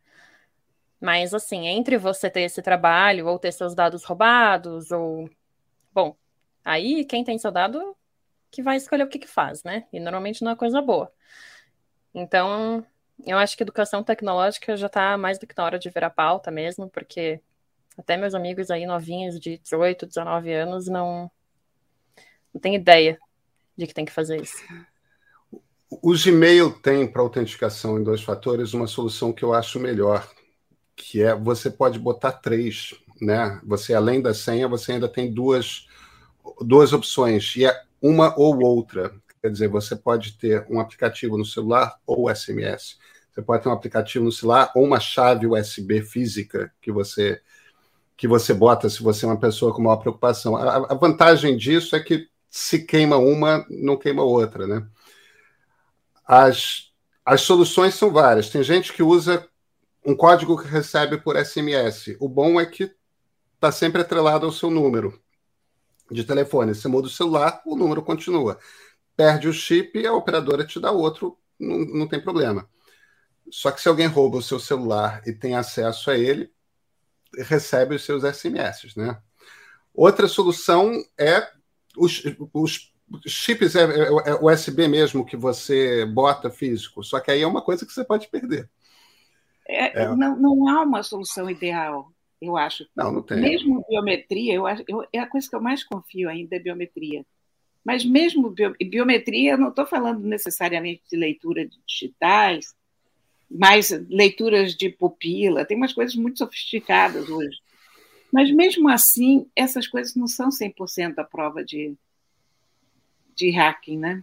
Mas, 1.00 1.34
assim, 1.34 1.66
entre 1.66 1.98
você 1.98 2.30
ter 2.30 2.42
esse 2.42 2.62
trabalho 2.62 3.26
ou 3.28 3.38
ter 3.38 3.52
seus 3.52 3.74
dados 3.74 4.04
roubados, 4.04 4.90
ou. 4.90 5.28
Bom, 5.92 6.16
aí 6.64 7.04
quem 7.04 7.22
tem 7.22 7.38
seu 7.38 7.52
dado 7.52 7.96
que 8.50 8.62
vai 8.62 8.76
escolher 8.76 9.04
o 9.04 9.08
que, 9.08 9.18
que 9.18 9.28
faz, 9.28 9.62
né? 9.64 9.86
E 9.92 10.00
normalmente 10.00 10.44
não 10.44 10.52
é 10.52 10.56
coisa 10.56 10.80
boa. 10.82 11.12
Então, 12.14 12.84
eu 13.26 13.38
acho 13.38 13.56
que 13.56 13.62
educação 13.62 14.02
tecnológica 14.02 14.76
já 14.76 14.86
está 14.86 15.16
mais 15.16 15.38
do 15.38 15.46
que 15.46 15.54
na 15.56 15.64
hora 15.64 15.78
de 15.78 15.90
virar 15.90 16.10
pauta 16.10 16.50
mesmo, 16.50 16.88
porque 16.90 17.40
até 17.96 18.16
meus 18.16 18.34
amigos 18.34 18.70
aí 18.70 18.86
novinhos 18.86 19.40
de 19.40 19.58
18, 19.58 20.06
19 20.06 20.52
anos 20.52 20.86
não, 20.86 21.30
não 22.52 22.60
tem 22.60 22.74
ideia 22.74 23.18
de 23.76 23.86
que 23.86 23.94
tem 23.94 24.04
que 24.04 24.12
fazer 24.12 24.40
isso. 24.40 24.62
O 26.00 26.14
Gmail 26.16 26.70
tem 26.70 27.06
para 27.06 27.20
autenticação 27.20 27.98
em 27.98 28.02
dois 28.02 28.22
fatores 28.22 28.72
uma 28.72 28.86
solução 28.86 29.32
que 29.32 29.44
eu 29.44 29.52
acho 29.52 29.78
melhor, 29.78 30.26
que 30.96 31.22
é 31.22 31.34
você 31.34 31.70
pode 31.70 31.98
botar 31.98 32.32
três, 32.32 32.94
né? 33.20 33.60
Você 33.64 33.92
além 33.92 34.22
da 34.22 34.32
senha, 34.32 34.66
você 34.66 34.92
ainda 34.92 35.08
tem 35.08 35.30
duas 35.30 35.86
duas 36.60 36.92
opções 36.92 37.54
e 37.56 37.66
é 37.66 37.82
uma 38.00 38.34
ou 38.38 38.62
outra. 38.62 39.12
Quer 39.42 39.50
dizer, 39.50 39.68
você 39.68 39.94
pode 39.94 40.38
ter 40.38 40.66
um 40.70 40.80
aplicativo 40.80 41.36
no 41.36 41.44
celular 41.44 41.98
ou 42.06 42.30
SMS. 42.34 42.96
Você 43.30 43.42
pode 43.42 43.62
ter 43.62 43.68
um 43.68 43.72
aplicativo 43.72 44.24
no 44.24 44.32
celular 44.32 44.72
ou 44.74 44.84
uma 44.84 45.00
chave 45.00 45.46
USB 45.46 46.02
física 46.02 46.72
que 46.80 46.90
você 46.90 47.40
que 48.16 48.28
você 48.28 48.54
bota 48.54 48.88
se 48.88 49.02
você 49.02 49.24
é 49.24 49.28
uma 49.28 49.40
pessoa 49.40 49.74
com 49.74 49.82
maior 49.82 49.96
preocupação. 49.96 50.56
A, 50.56 50.92
a 50.92 50.94
vantagem 50.94 51.56
disso 51.56 51.96
é 51.96 52.00
que 52.00 52.28
se 52.48 52.84
queima 52.84 53.16
uma, 53.16 53.66
não 53.68 53.96
queima 53.96 54.22
outra, 54.22 54.66
né? 54.66 54.86
As, 56.24 56.92
as 57.24 57.42
soluções 57.42 57.94
são 57.94 58.10
várias. 58.10 58.50
Tem 58.50 58.62
gente 58.62 58.92
que 58.92 59.02
usa 59.02 59.48
um 60.04 60.16
código 60.16 60.60
que 60.60 60.68
recebe 60.68 61.18
por 61.18 61.36
SMS. 61.36 62.16
O 62.20 62.28
bom 62.28 62.60
é 62.60 62.66
que 62.66 62.94
está 63.54 63.70
sempre 63.70 64.02
atrelado 64.02 64.46
ao 64.46 64.52
seu 64.52 64.70
número 64.70 65.20
de 66.10 66.24
telefone. 66.24 66.74
Você 66.74 66.88
muda 66.88 67.06
o 67.06 67.10
celular, 67.10 67.62
o 67.64 67.76
número 67.76 68.02
continua. 68.02 68.58
Perde 69.16 69.48
o 69.48 69.52
chip, 69.52 70.04
a 70.06 70.12
operadora 70.12 70.66
te 70.66 70.80
dá 70.80 70.90
outro, 70.90 71.38
não, 71.58 71.78
não 71.78 72.08
tem 72.08 72.20
problema. 72.20 72.68
Só 73.50 73.70
que 73.70 73.80
se 73.80 73.88
alguém 73.88 74.06
rouba 74.06 74.38
o 74.38 74.42
seu 74.42 74.58
celular 74.58 75.22
e 75.26 75.32
tem 75.32 75.54
acesso 75.54 76.10
a 76.10 76.16
ele, 76.16 76.50
recebe 77.38 77.94
os 77.94 78.04
seus 78.04 78.22
SMS, 78.24 78.94
né? 78.96 79.20
Outra 79.94 80.26
solução 80.26 80.90
é 81.18 81.46
os, 81.96 82.22
os 82.52 82.91
chips 83.26 83.74
é, 83.74 83.82
é, 83.82 84.30
é 84.30 84.34
USB 84.34 84.88
mesmo 84.88 85.24
que 85.24 85.36
você 85.36 86.04
bota 86.06 86.50
físico, 86.50 87.02
só 87.02 87.20
que 87.20 87.30
aí 87.30 87.42
é 87.42 87.46
uma 87.46 87.62
coisa 87.62 87.84
que 87.84 87.92
você 87.92 88.04
pode 88.04 88.28
perder. 88.28 88.68
É, 89.68 90.02
é. 90.02 90.16
Não, 90.16 90.36
não 90.36 90.68
há 90.68 90.82
uma 90.82 91.02
solução 91.02 91.48
ideal 91.48 92.12
eu 92.42 92.56
acho. 92.56 92.86
Não, 92.94 93.12
não 93.12 93.22
tem. 93.22 93.40
Mesmo 93.40 93.84
biometria, 93.88 94.54
eu 94.54 94.66
acho, 94.66 94.82
eu, 94.88 95.06
é 95.12 95.20
a 95.20 95.26
coisa 95.26 95.48
que 95.48 95.54
eu 95.54 95.62
mais 95.62 95.84
confio 95.84 96.28
ainda 96.28 96.56
é 96.56 96.58
biometria. 96.58 97.24
Mas 97.84 98.04
mesmo 98.04 98.50
bio, 98.50 98.74
biometria, 98.80 99.52
eu 99.52 99.58
não 99.58 99.68
estou 99.68 99.86
falando 99.86 100.20
necessariamente 100.26 101.02
de 101.10 101.16
leitura 101.16 101.66
de 101.66 101.78
digitais, 101.86 102.74
mas 103.50 103.90
leituras 104.08 104.74
de 104.74 104.88
pupila, 104.90 105.64
tem 105.64 105.76
umas 105.76 105.92
coisas 105.92 106.14
muito 106.14 106.38
sofisticadas 106.38 107.28
hoje. 107.28 107.58
Mas 108.32 108.50
mesmo 108.50 108.88
assim, 108.88 109.46
essas 109.54 109.86
coisas 109.86 110.14
não 110.14 110.26
são 110.26 110.48
100% 110.48 111.18
a 111.18 111.24
prova 111.24 111.64
de, 111.64 111.94
de 113.34 113.50
hacking, 113.50 113.98
né? 113.98 114.22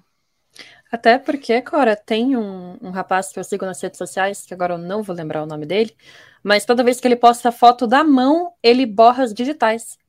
Até 0.92 1.20
porque, 1.20 1.62
Cora, 1.62 1.96
tem 1.96 2.36
um, 2.36 2.78
um 2.82 2.90
rapaz 2.90 3.32
que 3.32 3.40
eu 3.40 3.44
sigo 3.44 3.66
nas 3.66 3.82
redes 3.82 3.98
sociais, 3.98 4.46
que 4.46 4.54
agora 4.54 4.74
eu 4.74 4.78
não 4.78 5.04
vou 5.04 5.16
lembrar 5.16 5.44
o 5.44 5.46
nome 5.46 5.66
dele, 5.66 5.96
mas 6.44 6.66
toda 6.66 6.84
vez 6.84 7.00
que 7.00 7.08
ele 7.08 7.16
posta 7.16 7.52
foto 7.52 7.86
da 7.86 8.04
mão, 8.04 8.54
ele 8.64 8.86
borra 8.86 9.24
as 9.24 9.34
digitais. 9.34 10.00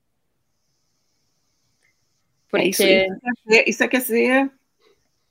Porque... 2.48 2.66
É 2.66 2.68
isso, 2.68 2.82
isso, 3.66 3.82
é, 3.82 3.86
é 3.86 3.88
quer 3.88 4.00
ser 4.00 4.50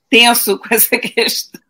tenso 0.08 0.58
com 0.58 0.74
essa 0.74 0.96
questão. 0.98 1.60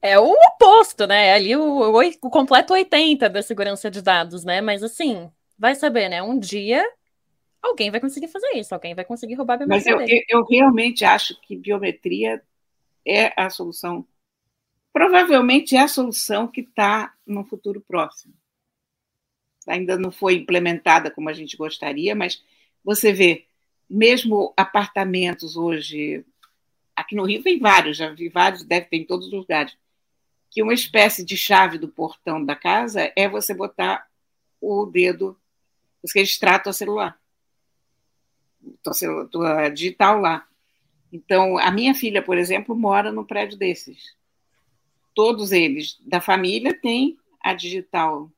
é 0.00 0.18
o 0.18 0.30
oposto, 0.30 1.06
né? 1.06 1.28
É 1.28 1.34
ali 1.34 1.56
o, 1.56 1.62
o, 1.62 1.98
o, 1.98 2.30
completo 2.30 2.72
80 2.72 3.28
da 3.28 3.42
segurança 3.42 3.90
de 3.90 4.02
dados, 4.02 4.44
né? 4.44 4.60
Mas 4.60 4.82
assim, 4.82 5.30
vai 5.58 5.74
saber, 5.74 6.08
né? 6.08 6.22
Um 6.22 6.38
dia 6.38 6.84
alguém 7.64 7.90
vai 7.90 8.00
conseguir 8.00 8.28
fazer 8.28 8.50
isso, 8.54 8.74
alguém 8.74 8.94
vai 8.94 9.04
conseguir 9.04 9.34
roubar 9.34 9.54
a 9.54 9.56
biometria. 9.58 9.96
Mas 9.96 10.08
eu, 10.08 10.16
eu, 10.16 10.40
eu 10.40 10.46
realmente 10.46 11.04
acho 11.04 11.40
que 11.40 11.56
biometria 11.56 12.42
é 13.06 13.32
a 13.36 13.50
solução. 13.50 14.06
Provavelmente 14.92 15.76
é 15.76 15.80
a 15.80 15.88
solução 15.88 16.46
que 16.46 16.60
está 16.60 17.14
no 17.26 17.44
futuro 17.44 17.80
próximo. 17.80 18.32
Ainda 19.66 19.98
não 19.98 20.12
foi 20.12 20.34
implementada 20.34 21.10
como 21.10 21.28
a 21.28 21.32
gente 21.32 21.56
gostaria, 21.56 22.14
mas 22.14 22.42
você 22.84 23.12
vê, 23.12 23.46
mesmo 23.88 24.52
apartamentos 24.56 25.56
hoje, 25.56 26.24
aqui 26.94 27.16
no 27.16 27.24
Rio 27.24 27.42
tem 27.42 27.58
vários, 27.58 27.96
já 27.96 28.10
vi 28.10 28.28
vários, 28.28 28.62
deve 28.62 28.86
ter 28.86 28.98
em 28.98 29.04
todos 29.04 29.26
os 29.26 29.32
lugares, 29.32 29.76
que 30.50 30.62
uma 30.62 30.74
espécie 30.74 31.24
de 31.24 31.36
chave 31.36 31.78
do 31.78 31.88
portão 31.88 32.44
da 32.44 32.54
casa 32.54 33.10
é 33.16 33.28
você 33.28 33.54
botar 33.54 34.06
o 34.60 34.86
dedo, 34.86 35.36
você 36.02 36.20
registrar 36.20 36.60
tua 36.60 36.72
celular, 36.72 37.18
tua, 38.82 39.28
tua 39.30 39.68
digital 39.68 40.20
lá. 40.20 40.46
Então, 41.12 41.58
a 41.58 41.70
minha 41.70 41.94
filha, 41.94 42.22
por 42.22 42.36
exemplo, 42.36 42.74
mora 42.74 43.12
no 43.12 43.24
prédio 43.24 43.56
desses. 43.56 44.14
Todos 45.14 45.52
eles 45.52 45.98
da 46.00 46.20
família 46.20 46.74
têm 46.74 47.16
a 47.40 47.54
digital 47.54 48.30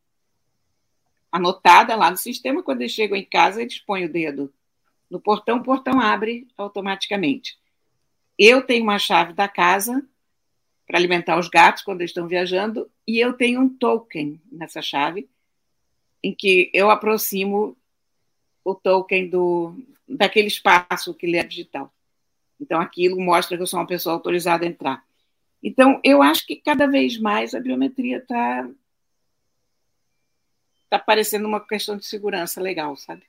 anotada 1.32 1.96
lá 1.96 2.10
no 2.10 2.16
sistema. 2.16 2.62
Quando 2.62 2.82
eles 2.82 2.92
chegam 2.92 3.16
em 3.16 3.24
casa, 3.24 3.62
eles 3.62 3.78
põem 3.78 4.04
o 4.04 4.12
dedo 4.12 4.52
no 5.10 5.20
portão, 5.20 5.58
o 5.58 5.62
portão 5.62 6.00
abre 6.00 6.48
automaticamente. 6.56 7.58
Eu 8.38 8.62
tenho 8.62 8.82
uma 8.82 8.98
chave 8.98 9.32
da 9.32 9.48
casa 9.48 10.06
para 10.86 10.98
alimentar 10.98 11.38
os 11.38 11.48
gatos 11.48 11.82
quando 11.82 12.00
eles 12.00 12.10
estão 12.10 12.28
viajando, 12.28 12.90
e 13.06 13.18
eu 13.18 13.32
tenho 13.32 13.60
um 13.60 13.68
token 13.68 14.40
nessa 14.50 14.80
chave, 14.80 15.28
em 16.22 16.34
que 16.34 16.70
eu 16.72 16.90
aproximo 16.90 17.76
o 18.66 18.74
token 18.74 19.30
do, 19.30 19.76
daquele 20.08 20.48
espaço 20.48 21.14
que 21.14 21.24
ele 21.24 21.36
é 21.36 21.44
digital. 21.44 21.92
Então, 22.60 22.80
aquilo 22.80 23.20
mostra 23.20 23.56
que 23.56 23.62
eu 23.62 23.66
sou 23.66 23.78
uma 23.78 23.86
pessoa 23.86 24.14
autorizada 24.14 24.64
a 24.64 24.68
entrar. 24.68 25.04
Então, 25.62 26.00
eu 26.02 26.20
acho 26.20 26.44
que 26.44 26.56
cada 26.56 26.86
vez 26.86 27.16
mais 27.16 27.54
a 27.54 27.60
biometria 27.60 28.18
está 28.18 28.68
tá 30.90 30.98
parecendo 30.98 31.46
uma 31.46 31.64
questão 31.64 31.96
de 31.96 32.04
segurança 32.04 32.60
legal, 32.60 32.96
sabe? 32.96 33.22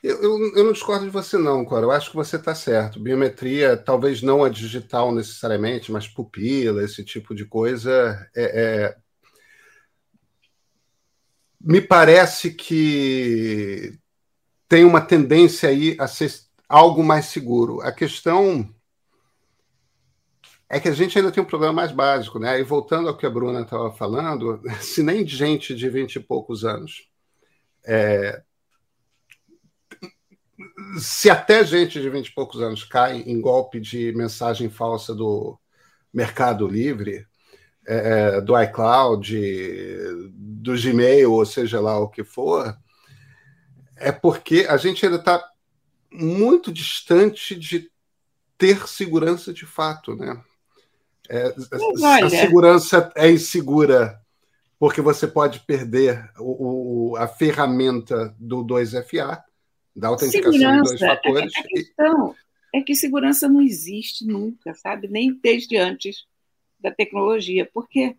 Eu, 0.00 0.22
eu, 0.22 0.56
eu, 0.56 0.64
não 0.64 0.72
discordo 0.72 1.06
de 1.06 1.10
você, 1.10 1.36
não, 1.36 1.64
Cora. 1.64 1.86
Eu 1.86 1.90
acho 1.90 2.10
que 2.10 2.16
você 2.16 2.36
está 2.36 2.54
certo. 2.54 3.00
Biometria, 3.00 3.76
talvez 3.76 4.22
não 4.22 4.44
a 4.44 4.48
digital 4.48 5.12
necessariamente, 5.12 5.90
mas 5.90 6.06
pupila, 6.06 6.84
esse 6.84 7.02
tipo 7.02 7.34
de 7.34 7.44
coisa, 7.46 8.30
é, 8.36 8.44
é... 8.44 8.96
me 11.60 11.80
parece 11.80 12.52
que 12.52 13.98
tem 14.74 14.84
uma 14.84 15.00
tendência 15.00 15.68
aí 15.68 15.96
a 16.00 16.08
ser 16.08 16.32
algo 16.68 17.00
mais 17.04 17.26
seguro. 17.26 17.80
A 17.80 17.92
questão 17.92 18.68
é 20.68 20.80
que 20.80 20.88
a 20.88 20.92
gente 20.92 21.16
ainda 21.16 21.30
tem 21.30 21.40
um 21.40 21.46
problema 21.46 21.72
mais 21.72 21.92
básico, 21.92 22.40
né? 22.40 22.58
E 22.58 22.64
voltando 22.64 23.08
ao 23.08 23.16
que 23.16 23.24
a 23.24 23.30
Bruna 23.30 23.60
estava 23.60 23.92
falando, 23.92 24.60
se 24.82 25.00
nem 25.00 25.24
gente 25.24 25.76
de 25.76 25.88
vinte 25.88 26.16
e 26.16 26.20
poucos 26.20 26.64
anos 26.64 27.08
é, 27.86 28.42
se 30.98 31.30
até 31.30 31.64
gente 31.64 32.02
de 32.02 32.10
vinte 32.10 32.26
e 32.26 32.34
poucos 32.34 32.60
anos 32.60 32.82
cai 32.82 33.20
em 33.20 33.40
golpe 33.40 33.78
de 33.78 34.12
mensagem 34.16 34.68
falsa 34.68 35.14
do 35.14 35.56
Mercado 36.12 36.66
Livre, 36.66 37.24
é, 37.86 38.40
do 38.40 38.60
iCloud, 38.60 39.38
do 40.34 40.72
Gmail, 40.72 41.30
ou 41.30 41.46
seja 41.46 41.80
lá 41.80 41.96
o 41.96 42.08
que 42.08 42.24
for, 42.24 42.76
é 43.96 44.12
porque 44.12 44.66
a 44.68 44.76
gente 44.76 45.04
ainda 45.04 45.18
está 45.18 45.42
muito 46.10 46.72
distante 46.72 47.54
de 47.54 47.90
ter 48.56 48.86
segurança 48.88 49.52
de 49.52 49.66
fato, 49.66 50.14
né? 50.14 50.40
É, 51.28 51.54
a 52.22 52.28
segurança 52.28 53.10
é 53.16 53.30
insegura 53.30 54.20
porque 54.78 55.00
você 55.00 55.26
pode 55.26 55.60
perder 55.60 56.30
o, 56.38 57.12
o, 57.12 57.16
a 57.16 57.26
ferramenta 57.26 58.34
do 58.38 58.64
2FA, 58.64 59.42
da 59.96 60.08
autenticação 60.08 60.52
segurança, 60.52 60.94
de 60.94 61.00
dois 61.00 61.00
fatores. 61.00 61.52
A, 61.56 61.62
questão 61.62 62.34
é 62.74 62.82
que 62.82 62.94
segurança 62.94 63.48
não 63.48 63.62
existe 63.62 64.26
nunca, 64.26 64.74
sabe? 64.74 65.08
Nem 65.08 65.32
desde 65.42 65.76
antes 65.76 66.26
da 66.78 66.90
tecnologia, 66.90 67.68
porque 67.72 68.16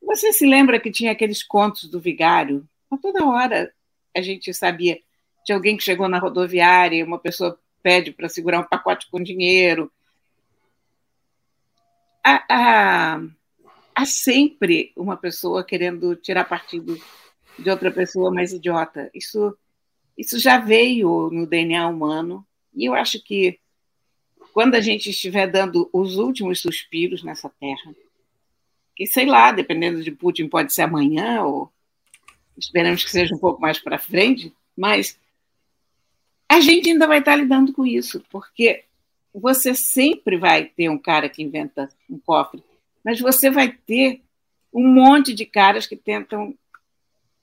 você 0.00 0.32
se 0.32 0.46
lembra 0.46 0.80
que 0.80 0.90
tinha 0.90 1.12
aqueles 1.12 1.42
contos 1.42 1.90
do 1.90 2.00
vigário? 2.00 2.66
A 2.90 2.96
toda 2.96 3.26
hora 3.26 3.70
a 4.16 4.22
gente 4.22 4.54
sabia 4.54 4.98
de 5.46 5.52
alguém 5.52 5.76
que 5.76 5.84
chegou 5.84 6.08
na 6.08 6.18
rodoviária, 6.18 7.04
uma 7.04 7.20
pessoa 7.20 7.58
pede 7.80 8.10
para 8.10 8.28
segurar 8.28 8.58
um 8.58 8.64
pacote 8.64 9.08
com 9.08 9.22
dinheiro. 9.22 9.90
Há, 12.22 12.44
há, 12.50 13.20
há 13.94 14.04
sempre 14.04 14.92
uma 14.96 15.16
pessoa 15.16 15.64
querendo 15.64 16.16
tirar 16.16 16.44
partido 16.44 17.00
de 17.56 17.70
outra 17.70 17.92
pessoa 17.92 18.32
mais 18.32 18.52
idiota. 18.52 19.08
Isso 19.14 19.56
isso 20.18 20.38
já 20.38 20.58
veio 20.58 21.28
no 21.30 21.46
DNA 21.46 21.86
humano, 21.86 22.44
e 22.74 22.86
eu 22.86 22.94
acho 22.94 23.22
que 23.22 23.60
quando 24.54 24.74
a 24.74 24.80
gente 24.80 25.10
estiver 25.10 25.46
dando 25.46 25.90
os 25.92 26.16
últimos 26.16 26.60
suspiros 26.60 27.22
nessa 27.22 27.50
terra, 27.60 27.94
que 28.94 29.06
sei 29.06 29.26
lá, 29.26 29.52
dependendo 29.52 30.02
de 30.02 30.10
Putin, 30.10 30.48
pode 30.48 30.72
ser 30.72 30.82
amanhã, 30.82 31.42
ou 31.42 31.70
esperamos 32.56 33.04
que 33.04 33.10
seja 33.10 33.34
um 33.34 33.38
pouco 33.38 33.60
mais 33.60 33.78
para 33.78 33.98
frente, 33.98 34.50
mas 34.74 35.18
a 36.48 36.60
gente 36.60 36.90
ainda 36.90 37.06
vai 37.06 37.18
estar 37.18 37.36
lidando 37.36 37.72
com 37.72 37.84
isso, 37.84 38.22
porque 38.30 38.84
você 39.34 39.74
sempre 39.74 40.36
vai 40.36 40.64
ter 40.64 40.88
um 40.88 40.98
cara 40.98 41.28
que 41.28 41.42
inventa 41.42 41.88
um 42.08 42.18
cofre, 42.18 42.62
mas 43.04 43.20
você 43.20 43.50
vai 43.50 43.70
ter 43.70 44.22
um 44.72 44.86
monte 44.86 45.34
de 45.34 45.44
caras 45.44 45.86
que 45.86 45.96
tentam 45.96 46.54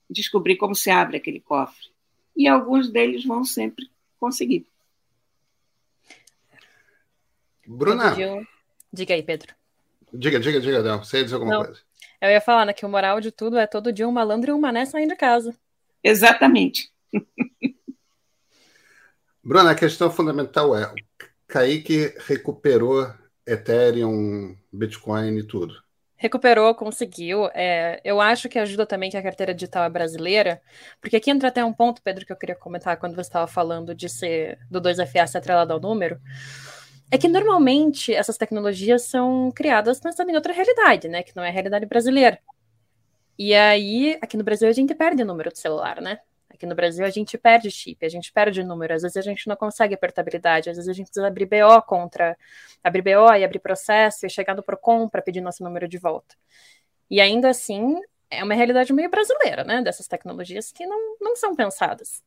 descobrir 0.08 0.56
como 0.56 0.74
se 0.74 0.90
abre 0.90 1.16
aquele 1.16 1.40
cofre 1.40 1.88
e 2.36 2.48
alguns 2.48 2.90
deles 2.90 3.24
vão 3.24 3.44
sempre 3.44 3.88
conseguir. 4.18 4.66
Bruna. 7.66 8.14
Diga 8.92 9.14
aí, 9.14 9.22
Pedro. 9.22 9.54
Diga, 10.12 10.38
diga, 10.38 10.60
diga, 10.60 10.82
não. 10.82 11.02
Você 11.02 11.18
ia 11.18 11.24
dizer 11.24 11.34
alguma 11.36 11.56
não. 11.56 11.64
coisa. 11.64 11.80
Eu 12.20 12.30
ia 12.30 12.40
falar 12.40 12.64
né, 12.66 12.72
que 12.72 12.86
o 12.86 12.88
moral 12.88 13.20
de 13.20 13.30
tudo 13.30 13.58
é 13.58 13.66
todo 13.66 13.92
dia 13.92 14.08
um 14.08 14.12
malandro 14.12 14.50
e 14.50 14.54
um 14.54 14.60
mané 14.60 14.84
saindo 14.84 15.10
de 15.10 15.16
casa. 15.16 15.56
Exatamente. 16.02 16.90
Bruna, 19.44 19.72
a 19.72 19.74
questão 19.74 20.10
fundamental 20.10 20.76
é: 20.76 20.92
Kaique 21.46 22.14
recuperou 22.26 23.12
Ethereum, 23.46 24.56
Bitcoin 24.72 25.38
e 25.38 25.46
tudo 25.46 25.84
recuperou, 26.24 26.74
conseguiu. 26.74 27.50
É, 27.52 28.00
eu 28.02 28.18
acho 28.18 28.48
que 28.48 28.58
ajuda 28.58 28.86
também 28.86 29.10
que 29.10 29.16
a 29.16 29.22
carteira 29.22 29.52
digital 29.54 29.84
é 29.84 29.90
brasileira, 29.90 30.62
porque 30.98 31.16
aqui 31.16 31.30
entra 31.30 31.48
até 31.48 31.62
um 31.62 31.72
ponto, 31.72 32.00
Pedro, 32.02 32.24
que 32.24 32.32
eu 32.32 32.36
queria 32.36 32.54
comentar 32.54 32.96
quando 32.96 33.14
você 33.14 33.28
estava 33.28 33.46
falando 33.46 33.94
de 33.94 34.08
ser 34.08 34.58
do 34.70 34.80
2FA 34.80 35.26
ser 35.26 35.38
atrelado 35.38 35.74
ao 35.74 35.80
número. 35.80 36.18
É 37.10 37.18
que 37.18 37.28
normalmente 37.28 38.14
essas 38.14 38.38
tecnologias 38.38 39.02
são 39.02 39.52
criadas 39.54 40.00
pensando 40.00 40.30
em 40.30 40.34
outra 40.34 40.54
realidade, 40.54 41.08
né? 41.08 41.22
Que 41.22 41.36
não 41.36 41.44
é 41.44 41.48
a 41.48 41.52
realidade 41.52 41.84
brasileira. 41.84 42.38
E 43.38 43.54
aí, 43.54 44.18
aqui 44.22 44.36
no 44.38 44.44
Brasil, 44.44 44.68
a 44.68 44.72
gente 44.72 44.94
perde 44.94 45.22
o 45.22 45.26
número 45.26 45.52
de 45.52 45.58
celular, 45.58 46.00
né? 46.00 46.20
Aqui 46.54 46.66
no 46.66 46.74
Brasil 46.74 47.04
a 47.04 47.10
gente 47.10 47.36
perde 47.36 47.68
chip, 47.68 48.06
a 48.06 48.08
gente 48.08 48.32
perde 48.32 48.62
número, 48.62 48.94
às 48.94 49.02
vezes 49.02 49.16
a 49.16 49.22
gente 49.22 49.48
não 49.48 49.56
consegue 49.56 49.96
portabilidade, 49.96 50.70
às 50.70 50.76
vezes 50.76 50.88
a 50.88 50.92
gente 50.92 51.06
precisa 51.06 51.26
abrir 51.26 51.46
BO 51.46 51.82
contra, 51.82 52.38
abrir 52.82 53.02
BO 53.02 53.34
e 53.34 53.44
abrir 53.44 53.58
processo 53.58 54.24
e 54.24 54.30
chegar 54.30 54.54
no 54.54 54.62
PROCON 54.62 55.08
para 55.08 55.20
pedir 55.20 55.40
nosso 55.40 55.64
número 55.64 55.88
de 55.88 55.98
volta. 55.98 56.36
E 57.10 57.20
ainda 57.20 57.50
assim, 57.50 58.00
é 58.30 58.44
uma 58.44 58.54
realidade 58.54 58.92
meio 58.92 59.10
brasileira, 59.10 59.64
né? 59.64 59.82
Dessas 59.82 60.06
tecnologias 60.06 60.70
que 60.70 60.86
não, 60.86 61.16
não 61.20 61.34
são 61.34 61.56
pensadas. 61.56 62.22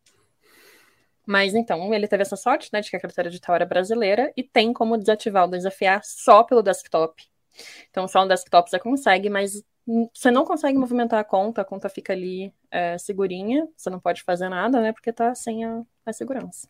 Mas 1.26 1.56
então, 1.56 1.94
ele 1.94 2.08
teve 2.08 2.24
essa 2.24 2.36
sorte, 2.36 2.70
né, 2.72 2.82
de 2.82 2.90
que 2.90 2.96
a 2.96 3.00
carteira 3.00 3.30
digital 3.30 3.56
era 3.56 3.66
brasileira 3.66 4.32
e 4.36 4.44
tem 4.44 4.74
como 4.74 4.98
desativar 4.98 5.46
o 5.46 5.50
desafiar 5.50 6.02
só 6.04 6.44
pelo 6.44 6.62
desktop. 6.62 7.24
Então, 7.90 8.08
só 8.08 8.22
no 8.22 8.28
desktop 8.28 8.70
você 8.70 8.80
consegue, 8.80 9.30
mas 9.30 9.64
você 10.14 10.30
não 10.30 10.44
consegue 10.44 10.78
movimentar 10.78 11.20
a 11.20 11.24
conta, 11.24 11.62
a 11.62 11.66
conta 11.66 11.88
fica 11.88 12.12
ali 12.12 12.54
é, 12.70 12.98
segurinha, 12.98 13.68
você 13.76 13.90
não 13.90 14.00
pode 14.00 14.22
fazer 14.24 14.50
nada, 14.50 14.82
né? 14.82 14.92
Porque 14.92 15.14
tá 15.14 15.34
sem 15.34 15.64
a, 15.64 15.82
a 16.06 16.12
segurança. 16.12 16.68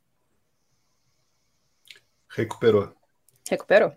Recuperou. 2.30 2.93
Recuperou. 3.49 3.93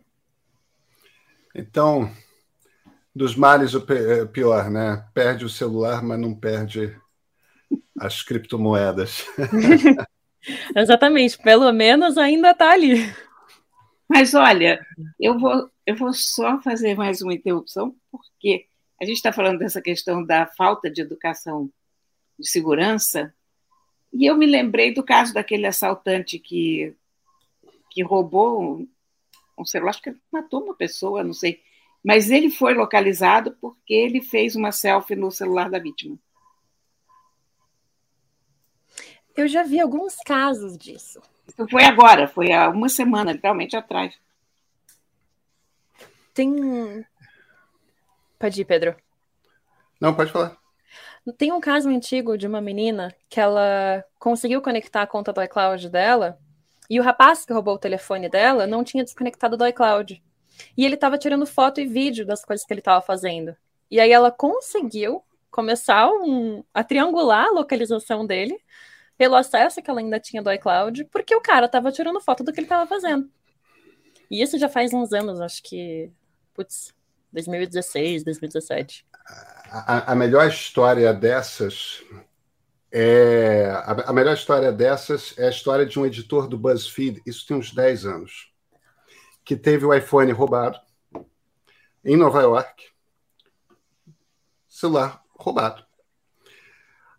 Então, 1.54 2.10
dos 3.14 3.36
males 3.36 3.74
o 3.74 3.84
é, 3.92 4.24
pior, 4.24 4.70
né? 4.70 5.06
Perde 5.12 5.44
o 5.44 5.50
celular, 5.50 6.02
mas 6.02 6.18
não 6.18 6.34
perde 6.34 6.98
as 7.98 8.22
criptomoedas. 8.22 9.26
Exatamente, 10.74 11.36
pelo 11.36 11.70
menos 11.72 12.16
ainda 12.16 12.52
está 12.52 12.72
ali. 12.72 13.14
Mas 14.08 14.32
olha, 14.32 14.80
eu 15.20 15.38
vou, 15.38 15.70
eu 15.84 15.94
vou 15.94 16.14
só 16.14 16.58
fazer 16.62 16.96
mais 16.96 17.20
uma 17.20 17.34
interrupção, 17.34 17.94
porque 18.10 18.69
a 19.00 19.04
gente 19.04 19.16
está 19.16 19.32
falando 19.32 19.58
dessa 19.58 19.80
questão 19.80 20.24
da 20.24 20.46
falta 20.46 20.90
de 20.90 21.00
educação 21.00 21.70
de 22.38 22.48
segurança, 22.48 23.34
e 24.12 24.26
eu 24.26 24.36
me 24.36 24.46
lembrei 24.46 24.92
do 24.92 25.02
caso 25.02 25.32
daquele 25.32 25.66
assaltante 25.66 26.38
que, 26.38 26.94
que 27.90 28.02
roubou 28.02 28.86
um, 29.56 29.64
celular, 29.64 29.90
acho 29.90 30.02
que 30.02 30.14
matou 30.32 30.64
uma 30.64 30.74
pessoa, 30.74 31.22
não 31.22 31.32
sei. 31.32 31.62
Mas 32.02 32.30
ele 32.30 32.50
foi 32.50 32.74
localizado 32.74 33.56
porque 33.60 33.94
ele 33.94 34.20
fez 34.20 34.56
uma 34.56 34.72
selfie 34.72 35.14
no 35.14 35.30
celular 35.30 35.70
da 35.70 35.78
vítima. 35.78 36.18
Eu 39.36 39.46
já 39.46 39.62
vi 39.62 39.80
alguns 39.80 40.16
casos 40.16 40.76
disso. 40.76 41.22
Isso 41.46 41.68
foi 41.68 41.84
agora, 41.84 42.26
foi 42.26 42.52
há 42.52 42.68
uma 42.68 42.88
semana, 42.88 43.32
literalmente 43.32 43.76
atrás. 43.76 44.18
Tem. 46.34 47.04
Pode 48.40 48.58
ir, 48.58 48.64
Pedro. 48.64 48.96
Não, 50.00 50.14
pode 50.14 50.32
falar. 50.32 50.56
Tem 51.36 51.52
um 51.52 51.60
caso 51.60 51.90
antigo 51.90 52.38
de 52.38 52.46
uma 52.46 52.58
menina 52.58 53.14
que 53.28 53.38
ela 53.38 54.02
conseguiu 54.18 54.62
conectar 54.62 55.02
a 55.02 55.06
conta 55.06 55.30
do 55.30 55.42
iCloud 55.42 55.90
dela 55.90 56.38
e 56.88 56.98
o 56.98 57.02
rapaz 57.02 57.44
que 57.44 57.52
roubou 57.52 57.74
o 57.74 57.78
telefone 57.78 58.30
dela 58.30 58.66
não 58.66 58.82
tinha 58.82 59.04
desconectado 59.04 59.58
do 59.58 59.66
iCloud. 59.66 60.22
E 60.74 60.86
ele 60.86 60.94
estava 60.94 61.18
tirando 61.18 61.44
foto 61.44 61.82
e 61.82 61.86
vídeo 61.86 62.24
das 62.24 62.42
coisas 62.42 62.64
que 62.64 62.72
ele 62.72 62.80
estava 62.80 63.02
fazendo. 63.02 63.54
E 63.90 64.00
aí 64.00 64.10
ela 64.10 64.32
conseguiu 64.32 65.22
começar 65.50 66.08
um, 66.10 66.64
a 66.72 66.82
triangular 66.82 67.48
a 67.48 67.52
localização 67.52 68.24
dele 68.24 68.58
pelo 69.18 69.34
acesso 69.34 69.82
que 69.82 69.90
ela 69.90 70.00
ainda 70.00 70.18
tinha 70.18 70.42
do 70.42 70.50
iCloud, 70.50 71.04
porque 71.12 71.34
o 71.34 71.42
cara 71.42 71.66
estava 71.66 71.92
tirando 71.92 72.22
foto 72.22 72.42
do 72.42 72.54
que 72.54 72.60
ele 72.60 72.64
estava 72.64 72.86
fazendo. 72.86 73.30
E 74.30 74.40
isso 74.40 74.58
já 74.58 74.68
faz 74.68 74.94
uns 74.94 75.12
anos, 75.12 75.42
acho 75.42 75.62
que, 75.62 76.10
putz, 76.54 76.94
2016, 77.32 78.24
2017 78.24 79.06
a, 79.70 80.12
a 80.12 80.14
melhor 80.16 80.48
história 80.48 81.14
dessas 81.14 82.02
é 82.92 83.70
a, 83.70 84.10
a, 84.10 84.12
melhor 84.12 84.34
história 84.34 84.72
dessas 84.72 85.38
é 85.38 85.46
a 85.46 85.50
história 85.50 85.86
de 85.86 85.98
um 85.98 86.04
editor 86.04 86.48
do 86.48 86.58
BuzzFeed, 86.58 87.22
isso 87.24 87.46
tem 87.46 87.56
uns 87.56 87.72
10 87.72 88.04
anos, 88.04 88.52
que 89.44 89.56
teve 89.56 89.86
o 89.86 89.94
iPhone 89.94 90.32
roubado 90.32 90.78
em 92.04 92.16
Nova 92.16 92.42
York, 92.42 92.90
celular 94.68 95.22
roubado. 95.38 95.84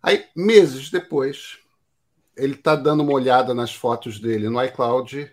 Aí, 0.02 0.26
meses 0.36 0.90
depois, 0.90 1.58
ele 2.36 2.54
está 2.54 2.76
dando 2.76 3.02
uma 3.02 3.12
olhada 3.12 3.54
nas 3.54 3.74
fotos 3.74 4.18
dele 4.18 4.50
no 4.50 4.62
iCloud 4.62 5.32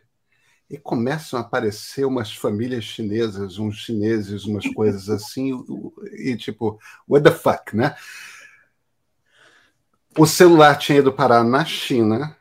e 0.70 0.78
começam 0.78 1.40
a 1.40 1.42
aparecer 1.42 2.06
umas 2.06 2.32
famílias 2.32 2.84
chinesas, 2.84 3.58
uns 3.58 3.78
chineses, 3.78 4.46
umas 4.46 4.68
coisas 4.74 5.10
assim, 5.10 5.52
e 6.14 6.38
tipo, 6.38 6.80
what 7.08 7.24
the 7.24 7.32
fuck, 7.32 7.76
né? 7.76 7.96
O 10.18 10.26
celular 10.26 10.76
tinha 10.78 11.00
ido 11.00 11.14
parar 11.14 11.44
na 11.44 11.64
China, 11.66 12.36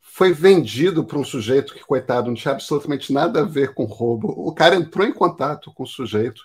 foi 0.00 0.32
vendido 0.32 1.04
para 1.04 1.18
um 1.18 1.24
sujeito 1.24 1.74
que, 1.74 1.84
coitado, 1.84 2.28
não 2.28 2.34
tinha 2.34 2.52
absolutamente 2.52 3.12
nada 3.12 3.40
a 3.40 3.44
ver 3.44 3.74
com 3.74 3.84
roubo. 3.84 4.28
O 4.28 4.54
cara 4.54 4.76
entrou 4.76 5.06
em 5.06 5.12
contato 5.12 5.72
com 5.74 5.82
o 5.82 5.88
sujeito 5.88 6.42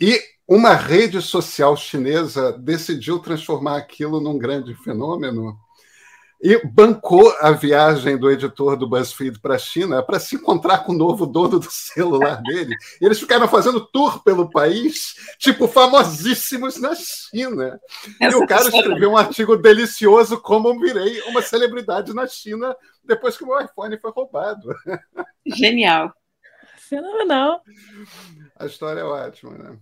e 0.00 0.20
uma 0.46 0.74
rede 0.74 1.20
social 1.20 1.76
chinesa 1.76 2.52
decidiu 2.52 3.18
transformar 3.18 3.78
aquilo 3.78 4.20
num 4.20 4.38
grande 4.38 4.74
fenômeno 4.76 5.58
e 6.42 6.60
bancou 6.66 7.32
a 7.40 7.52
viagem 7.52 8.16
do 8.16 8.28
editor 8.28 8.76
do 8.76 8.88
BuzzFeed 8.88 9.38
para 9.38 9.54
a 9.54 9.58
China 9.58 10.02
para 10.02 10.18
se 10.18 10.34
encontrar 10.34 10.78
com 10.78 10.92
o 10.92 10.96
novo 10.96 11.24
dono 11.24 11.60
do 11.60 11.70
celular 11.70 12.42
dele. 12.42 12.74
E 13.00 13.06
eles 13.06 13.20
ficaram 13.20 13.46
fazendo 13.46 13.86
tour 13.86 14.24
pelo 14.24 14.50
país, 14.50 15.14
tipo, 15.38 15.68
famosíssimos 15.68 16.80
na 16.80 16.94
China. 16.96 17.80
Essa 18.20 18.36
e 18.36 18.40
o 18.40 18.46
cara 18.46 18.68
escreveu 18.68 19.12
um 19.12 19.16
artigo 19.16 19.56
delicioso 19.56 20.40
como 20.40 20.80
virei 20.80 21.20
uma 21.22 21.40
celebridade 21.40 22.12
na 22.12 22.26
China 22.26 22.74
depois 23.04 23.36
que 23.36 23.44
o 23.44 23.46
meu 23.46 23.60
iPhone 23.60 23.96
foi 23.98 24.10
roubado. 24.10 24.74
Genial. 25.46 26.12
Fenomenal. 26.76 27.62
A 28.58 28.66
história 28.66 29.00
é 29.00 29.04
ótima, 29.04 29.52
né? 29.56 29.78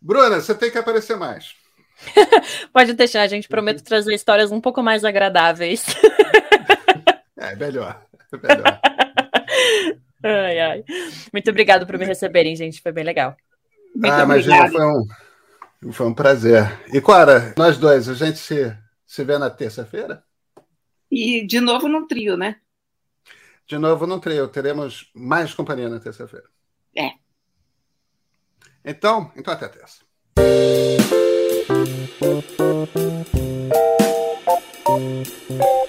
Bruna, 0.00 0.40
você 0.40 0.54
tem 0.54 0.70
que 0.70 0.78
aparecer 0.78 1.16
mais. 1.16 1.54
Pode 2.72 2.92
deixar, 2.94 3.22
a 3.22 3.26
gente 3.26 3.48
promete 3.48 3.82
trazer 3.82 4.14
histórias 4.14 4.50
um 4.50 4.60
pouco 4.60 4.82
mais 4.82 5.04
agradáveis. 5.04 5.84
é, 7.36 7.54
melhor. 7.56 8.02
É 8.32 8.36
melhor. 8.36 8.80
ai, 10.22 10.60
ai. 10.60 10.84
Muito 11.32 11.50
obrigado 11.50 11.86
por 11.86 11.98
me 11.98 12.04
receberem, 12.04 12.56
gente. 12.56 12.80
Foi 12.80 12.92
bem 12.92 13.04
legal. 13.04 13.36
Muito 13.94 14.12
ah, 14.12 14.22
imagina, 14.22 14.68
foi 14.68 14.86
um, 14.86 15.92
foi 15.92 16.06
um 16.06 16.14
prazer. 16.14 16.64
E, 16.92 17.00
Clara, 17.00 17.54
nós 17.56 17.76
dois, 17.78 18.08
a 18.08 18.14
gente 18.14 18.38
se, 18.38 18.76
se 19.06 19.24
vê 19.24 19.38
na 19.38 19.50
terça-feira? 19.50 20.22
E 21.10 21.44
de 21.46 21.60
novo 21.60 21.88
no 21.88 22.06
trio, 22.06 22.36
né? 22.36 22.56
De 23.66 23.78
novo 23.78 24.06
no 24.06 24.20
trio. 24.20 24.48
Teremos 24.48 25.10
mais 25.14 25.52
companhia 25.52 25.88
na 25.88 25.98
terça-feira. 25.98 26.46
É. 26.96 27.10
Então, 28.84 29.32
então 29.36 29.52
até 29.52 29.68
terça. 29.68 30.02
Thank 31.70 32.10
you. 35.50 35.79